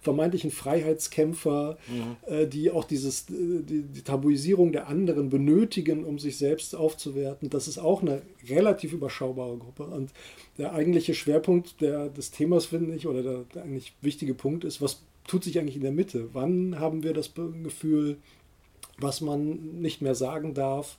vermeintlichen 0.00 0.50
Freiheitskämpfer, 0.50 1.78
mhm. 1.88 2.32
äh, 2.32 2.46
die 2.46 2.70
auch 2.70 2.84
dieses, 2.84 3.26
die, 3.26 3.82
die 3.82 4.02
Tabuisierung 4.02 4.72
der 4.72 4.88
anderen 4.88 5.30
benötigen, 5.30 6.04
um 6.04 6.18
sich 6.18 6.36
selbst 6.36 6.74
aufzuwerten, 6.74 7.48
das 7.48 7.68
ist 7.68 7.78
auch 7.78 8.02
eine 8.02 8.22
relativ 8.48 8.92
überschaubare 8.92 9.56
Gruppe. 9.56 9.84
Und 9.84 10.10
der 10.58 10.74
eigentliche 10.74 11.14
Schwerpunkt 11.14 11.80
der, 11.80 12.08
des 12.08 12.30
Themas, 12.30 12.66
finde 12.66 12.94
ich, 12.94 13.06
oder 13.06 13.22
der, 13.22 13.44
der 13.54 13.62
eigentlich 13.62 13.94
wichtige 14.02 14.34
Punkt 14.34 14.64
ist, 14.64 14.82
was 14.82 15.02
tut 15.28 15.44
sich 15.44 15.58
eigentlich 15.60 15.76
in 15.76 15.82
der 15.82 15.92
Mitte? 15.92 16.30
Wann 16.32 16.80
haben 16.80 17.04
wir 17.04 17.12
das 17.12 17.32
Gefühl, 17.62 18.16
was 18.98 19.20
man 19.20 19.80
nicht 19.80 20.02
mehr 20.02 20.16
sagen 20.16 20.54
darf? 20.54 20.98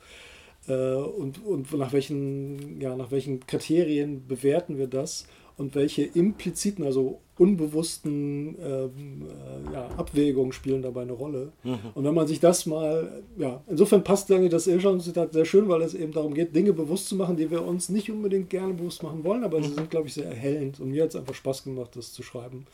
Äh, 0.67 0.95
und, 0.95 1.45
und 1.45 1.73
nach, 1.73 1.91
welchen, 1.91 2.79
ja, 2.79 2.95
nach 2.95 3.11
welchen 3.11 3.45
Kriterien 3.45 4.25
bewerten 4.27 4.77
wir 4.77 4.87
das? 4.87 5.27
Und 5.57 5.75
welche 5.75 6.03
impliziten, 6.03 6.85
also 6.85 7.19
unbewussten 7.37 8.55
ähm, 8.63 9.27
äh, 9.27 9.73
ja, 9.73 9.87
Abwägungen 9.97 10.53
spielen 10.53 10.81
dabei 10.81 11.01
eine 11.01 11.11
Rolle? 11.11 11.51
Mhm. 11.65 11.79
Und 11.95 12.05
wenn 12.05 12.13
man 12.13 12.27
sich 12.27 12.39
das 12.39 12.65
mal, 12.65 13.23
ja, 13.37 13.61
insofern 13.67 14.05
passt 14.05 14.31
eigentlich 14.31 14.51
das 14.51 14.67
Ilschan-Zitat 14.67 15.33
sehr 15.33 15.43
schön, 15.43 15.67
weil 15.67 15.81
es 15.81 15.95
eben 15.95 16.13
darum 16.13 16.33
geht, 16.33 16.55
Dinge 16.55 16.71
bewusst 16.71 17.09
zu 17.09 17.17
machen, 17.17 17.35
die 17.35 17.51
wir 17.51 17.65
uns 17.65 17.89
nicht 17.89 18.09
unbedingt 18.09 18.49
gerne 18.49 18.73
bewusst 18.73 19.03
machen 19.03 19.25
wollen, 19.25 19.43
aber 19.43 19.59
mhm. 19.59 19.63
sie 19.63 19.73
sind, 19.73 19.89
glaube 19.89 20.07
ich, 20.07 20.13
sehr 20.13 20.27
erhellend. 20.27 20.79
Und 20.79 20.91
mir 20.91 21.03
hat 21.03 21.09
es 21.09 21.17
einfach 21.17 21.35
Spaß 21.35 21.65
gemacht, 21.65 21.93
das 21.93 22.13
zu 22.13 22.23
schreiben. 22.23 22.65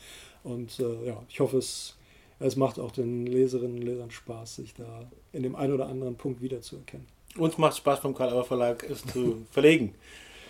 Und 0.46 0.78
äh, 0.78 1.08
ja, 1.08 1.20
ich 1.28 1.40
hoffe, 1.40 1.58
es, 1.58 1.96
es 2.38 2.54
macht 2.54 2.78
auch 2.78 2.92
den 2.92 3.26
Leserinnen 3.26 3.78
und 3.78 3.82
Lesern 3.82 4.12
Spaß, 4.12 4.56
sich 4.56 4.74
da 4.74 5.10
in 5.32 5.42
dem 5.42 5.56
einen 5.56 5.72
oder 5.72 5.88
anderen 5.88 6.14
Punkt 6.14 6.40
wiederzuerkennen. 6.40 7.06
Uns 7.36 7.58
macht 7.58 7.76
Spaß 7.76 7.98
vom 7.98 8.14
Karl 8.14 8.32
Auer 8.32 8.44
Verlag, 8.44 8.88
es 8.88 9.04
zu 9.04 9.44
verlegen. 9.50 9.94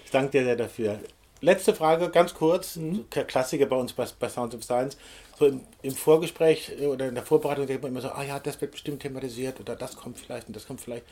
Ich 0.04 0.10
danke 0.10 0.32
dir 0.32 0.44
sehr 0.44 0.56
dafür. 0.56 1.00
Letzte 1.40 1.74
Frage, 1.74 2.10
ganz 2.10 2.34
kurz, 2.34 2.76
mhm. 2.76 3.06
Klassiker 3.10 3.64
bei 3.66 3.76
uns 3.76 3.94
bei, 3.94 4.06
bei 4.18 4.28
Sounds 4.28 4.54
of 4.54 4.64
Science. 4.64 4.98
So 5.38 5.46
im, 5.46 5.60
im, 5.80 5.94
Vorgespräch 5.94 6.72
äh, 6.78 6.86
oder 6.86 7.08
in 7.08 7.14
der 7.14 7.24
Vorbereitung 7.24 7.66
denkt 7.66 7.82
man 7.82 7.92
immer 7.92 8.02
so, 8.02 8.08
ah 8.08 8.22
ja, 8.22 8.38
das 8.38 8.60
wird 8.60 8.72
bestimmt 8.72 9.00
thematisiert 9.00 9.60
oder 9.60 9.76
das 9.76 9.96
kommt 9.96 10.18
vielleicht 10.18 10.46
und 10.48 10.56
das 10.56 10.66
kommt 10.66 10.82
vielleicht. 10.82 11.04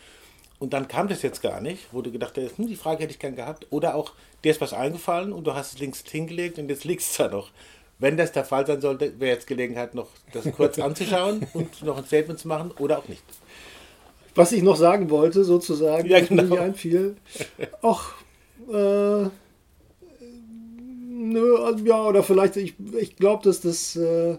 Und 0.59 0.75
dann 0.75 0.89
kam 0.89 1.09
das 1.09 1.23
jetzt 1.23 1.41
gar 1.41 1.63
nicht, 1.63 1.89
wo 1.93 2.03
du 2.03 2.13
gedacht 2.13 2.37
hast, 2.37 2.59
hm, 2.59 2.67
die 2.67 2.77
Frage 2.77 3.03
hätte 3.03 3.13
ich 3.13 3.19
gern 3.19 3.35
gehabt. 3.35 3.67
Oder 3.71 3.95
auch, 3.95 4.13
dir 4.45 4.51
ist 4.51 4.61
was 4.61 4.75
eingefallen 4.75 5.33
und 5.33 5.45
du 5.45 5.55
hast 5.55 5.73
es 5.73 5.79
links 5.79 6.05
hingelegt 6.07 6.59
und 6.59 6.69
jetzt 6.69 6.85
liegt 6.85 7.03
es 7.03 7.17
da 7.17 7.29
noch. 7.29 7.51
Wenn 7.99 8.17
das 8.17 8.33
der 8.33 8.45
Fall 8.45 8.67
sein 8.67 8.81
sollte, 8.81 9.19
wäre 9.21 9.35
jetzt 9.35 9.47
Gelegenheit, 9.47 9.95
noch 9.95 10.09
das 10.33 10.51
kurz 10.53 10.79
anzuschauen 10.81 11.47
und 11.55 11.83
noch 11.83 11.99
ein 11.99 12.05
Statement 12.05 12.39
zu 12.39 12.49
machen 12.49 12.73
oder 12.79 12.99
auch 12.99 13.09
nicht. 13.09 13.23
Was 14.35 14.53
ich 14.53 14.63
noch 14.63 14.77
sagen 14.77 15.11
wollte, 15.11 15.45
sozusagen, 15.45 16.09
ja, 16.09 16.21
genau. 16.21 16.43
mir 16.43 16.61
einfiel, 16.61 17.17
ach, 17.83 18.15
äh, 18.69 19.29
nö, 21.25 21.57
also, 21.59 21.85
ja, 21.85 22.05
oder 22.05 22.23
vielleicht, 22.23 22.57
ich, 22.57 22.75
ich 22.99 23.17
glaube, 23.17 23.45
dass 23.45 23.61
das, 23.61 23.95
äh, 23.95 24.37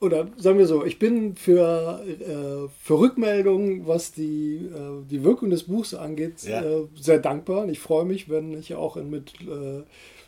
oder 0.00 0.26
sagen 0.36 0.58
wir 0.58 0.66
so, 0.66 0.84
ich 0.84 0.98
bin 0.98 1.36
für, 1.36 2.02
äh, 2.04 2.68
für 2.82 2.98
Rückmeldungen, 2.98 3.86
was 3.86 4.12
die, 4.12 4.56
äh, 4.56 5.08
die 5.08 5.22
Wirkung 5.22 5.50
des 5.50 5.64
Buchs 5.64 5.94
angeht, 5.94 6.42
ja. 6.42 6.60
Äh, 6.60 6.88
sehr 7.00 7.18
dankbar. 7.18 7.62
Und 7.62 7.68
ich 7.68 7.78
freue 7.78 8.04
mich, 8.04 8.28
wenn 8.28 8.58
ich 8.58 8.74
auch 8.74 8.96
in, 8.96 9.10
mit 9.10 9.32
äh, 9.42 9.84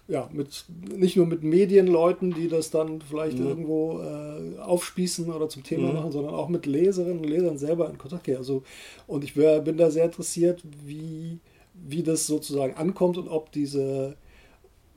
ja, 0.07 0.29
mit, 0.33 0.67
nicht 0.95 1.17
nur 1.17 1.27
mit 1.27 1.43
Medienleuten, 1.43 2.35
die 2.35 2.49
das 2.49 2.71
dann 2.71 3.01
vielleicht 3.01 3.39
mhm. 3.39 3.47
irgendwo 3.47 4.01
äh, 4.01 4.59
aufspießen 4.61 5.33
oder 5.33 5.49
zum 5.49 5.63
Thema 5.63 5.89
mhm. 5.89 5.95
machen, 5.95 6.13
sondern 6.13 6.35
auch 6.35 6.49
mit 6.49 6.67
Leserinnen 6.67 7.19
und 7.19 7.29
Lesern 7.29 7.57
selber 7.57 7.89
in 7.89 7.97
Kontakt 7.97 8.25
gehen. 8.25 8.37
Also, 8.37 8.63
und 9.07 9.25
ich 9.25 9.37
wär, 9.37 9.61
bin 9.61 9.79
da 9.79 9.91
sehr 9.91 10.05
interessiert, 10.05 10.63
wie, 10.85 11.39
wie 11.73 12.03
das 12.03 12.27
sozusagen 12.27 12.75
ankommt 12.75 13.17
und 13.17 13.29
ob 13.29 13.51
diese, 13.51 14.17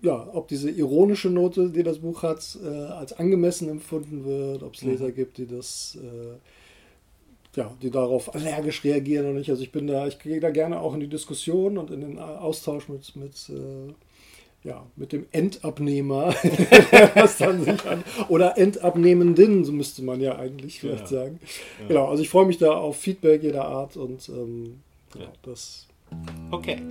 ja, 0.02 0.30
ob 0.34 0.50
diese 0.50 0.70
ironische 0.70 1.30
Note, 1.30 1.70
die 1.70 1.84
das 1.84 2.00
Buch 2.00 2.24
hat, 2.24 2.58
äh, 2.62 2.68
als 2.68 3.14
angemessen 3.14 3.70
empfunden 3.70 4.26
wird, 4.26 4.62
ob 4.62 4.76
es. 4.76 4.82
Leser 4.82 5.14
gibt, 5.14 5.38
die 5.38 5.48
das 5.48 5.98
äh, 6.02 6.36
ja, 7.56 7.76
die 7.82 7.90
darauf 7.90 8.36
allergisch 8.36 8.84
reagieren 8.84 9.26
oder 9.26 9.40
nicht. 9.40 9.50
Also 9.50 9.64
ich 9.64 9.72
bin 9.72 9.88
da, 9.88 10.06
ich 10.06 10.20
gehe 10.20 10.40
da 10.40 10.52
gerne 10.52 10.80
auch 10.80 10.94
in 10.94 11.00
die 11.00 11.08
Diskussion 11.08 11.78
und 11.78 11.90
in 11.90 12.02
den 12.02 12.20
Austausch 12.20 12.88
mit, 12.88 13.16
mit 13.16 13.34
äh, 13.50 13.94
ja, 14.68 14.86
mit 14.98 15.14
dem 15.14 15.26
Endabnehmer 15.32 16.28
was 17.16 17.38
dann 17.38 17.64
sich 17.64 17.86
an, 17.86 18.04
oder 18.28 18.58
Endabnehmenden, 18.58 19.64
so 19.64 19.72
müsste 19.72 20.04
man 20.04 20.20
ja 20.20 20.38
eigentlich 20.38 20.82
vielleicht 20.82 21.10
ja. 21.10 21.20
sagen. 21.20 21.40
Ja. 21.80 21.88
Genau, 21.88 22.06
also 22.08 22.22
ich 22.22 22.30
freue 22.30 22.46
mich 22.46 22.58
da 22.58 22.74
auf 22.74 22.98
Feedback 22.98 23.44
jeder 23.44 23.66
Art 23.66 23.96
und 23.96 24.28
ähm, 24.28 24.82
ja. 25.18 25.28
das. 25.42 25.88
Okay. 26.52 26.82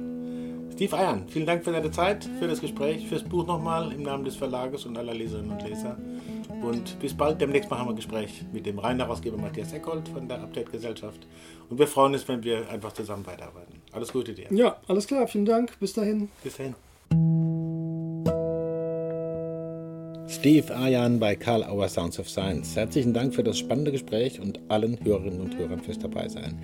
Steve 0.73 0.97
Eiern, 0.97 1.29
vielen 1.29 1.47
Dank 1.47 1.65
für 1.65 1.73
deine 1.73 1.91
Zeit, 1.91 2.29
für 2.39 2.49
das 2.49 2.61
Gespräch, 2.61 3.07
fürs 3.09 3.23
Buch 3.23 3.47
nochmal 3.47 3.93
im 3.93 4.03
Namen 4.03 4.25
des 4.25 4.37
Verlages 4.37 4.85
und 4.87 4.97
aller 4.97 5.15
Leserinnen 5.15 5.51
und 5.51 5.63
Leser. 5.67 5.99
Und 6.63 6.99
bis 6.99 7.15
bald. 7.15 7.41
Demnächst 7.41 7.71
machen 7.71 7.87
wir 7.87 7.91
ein 7.91 7.97
Gespräch 7.97 8.43
mit 8.53 8.65
dem 8.67 8.79
Rhein-Herausgeber 8.79 9.37
Matthias 9.37 9.73
Eckhold 9.73 10.09
von 10.09 10.29
der 10.29 10.41
Update-Gesellschaft. 10.41 11.27
Und 11.69 11.79
wir 11.79 11.87
freuen 11.87 12.15
uns, 12.15 12.27
wenn 12.29 12.43
wir 12.43 12.69
einfach 12.71 12.93
zusammen 12.93 13.27
weiterarbeiten. 13.27 13.81
Alles 13.93 14.13
Gute 14.13 14.33
dir. 14.35 14.47
Ja, 14.51 14.77
alles 14.89 15.07
klar. 15.07 15.27
Vielen 15.29 15.47
Dank. 15.47 15.79
Bis 15.79 15.93
dahin. 15.93 16.29
Bis 16.43 16.57
dahin. 16.57 16.75
Steve 20.47 20.71
Ayan 20.77 21.19
bei 21.19 21.35
Karl 21.35 21.65
Auer 21.65 21.89
Sounds 21.89 22.21
of 22.21 22.31
Science. 22.31 22.77
Herzlichen 22.77 23.13
Dank 23.13 23.35
für 23.35 23.43
das 23.43 23.59
spannende 23.59 23.91
Gespräch 23.91 24.39
und 24.39 24.61
allen 24.69 24.97
Hörerinnen 25.05 25.41
und 25.41 25.59
Hörern 25.59 25.81
fürs 25.81 25.99
Dabeisein. 25.99 26.57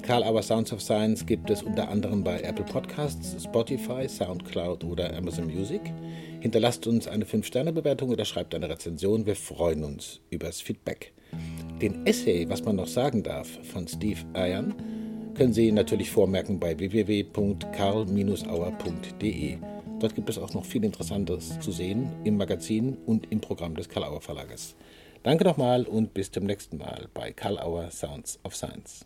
Karl 0.00 0.24
Auer 0.24 0.40
Sounds 0.40 0.72
of 0.72 0.80
Science 0.80 1.26
gibt 1.26 1.50
es 1.50 1.62
unter 1.62 1.90
anderem 1.90 2.24
bei 2.24 2.40
Apple 2.40 2.64
Podcasts, 2.64 3.36
Spotify, 3.44 4.08
Soundcloud 4.08 4.84
oder 4.84 5.14
Amazon 5.14 5.48
Music. 5.48 5.82
Hinterlasst 6.40 6.86
uns 6.86 7.06
eine 7.06 7.26
5-Sterne-Bewertung 7.26 8.08
oder 8.08 8.24
schreibt 8.24 8.54
eine 8.54 8.70
Rezension. 8.70 9.26
Wir 9.26 9.36
freuen 9.36 9.84
uns 9.84 10.22
übers 10.30 10.62
Feedback. 10.62 11.12
Den 11.82 12.06
Essay, 12.06 12.48
was 12.48 12.64
man 12.64 12.76
noch 12.76 12.88
sagen 12.88 13.22
darf, 13.22 13.50
von 13.64 13.86
Steve 13.86 14.20
Ayan, 14.32 14.74
können 15.34 15.52
Sie 15.52 15.72
natürlich 15.72 16.10
vormerken 16.10 16.58
bei 16.58 16.78
www.karl-auer.de. 16.78 19.58
Dort 20.00 20.14
gibt 20.14 20.30
es 20.30 20.38
auch 20.38 20.54
noch 20.54 20.64
viel 20.64 20.82
Interessantes 20.84 21.60
zu 21.60 21.70
sehen 21.70 22.10
im 22.24 22.38
Magazin 22.38 22.96
und 23.06 23.30
im 23.30 23.40
Programm 23.40 23.74
des 23.74 23.88
Karl 23.88 24.04
Auer 24.04 24.22
Verlages. 24.22 24.74
Danke 25.22 25.44
nochmal 25.44 25.84
und 25.84 26.14
bis 26.14 26.30
zum 26.30 26.44
nächsten 26.44 26.78
Mal 26.78 27.08
bei 27.12 27.32
Karl 27.32 27.58
Auer 27.58 27.90
Sounds 27.90 28.40
of 28.42 28.56
Science. 28.56 29.04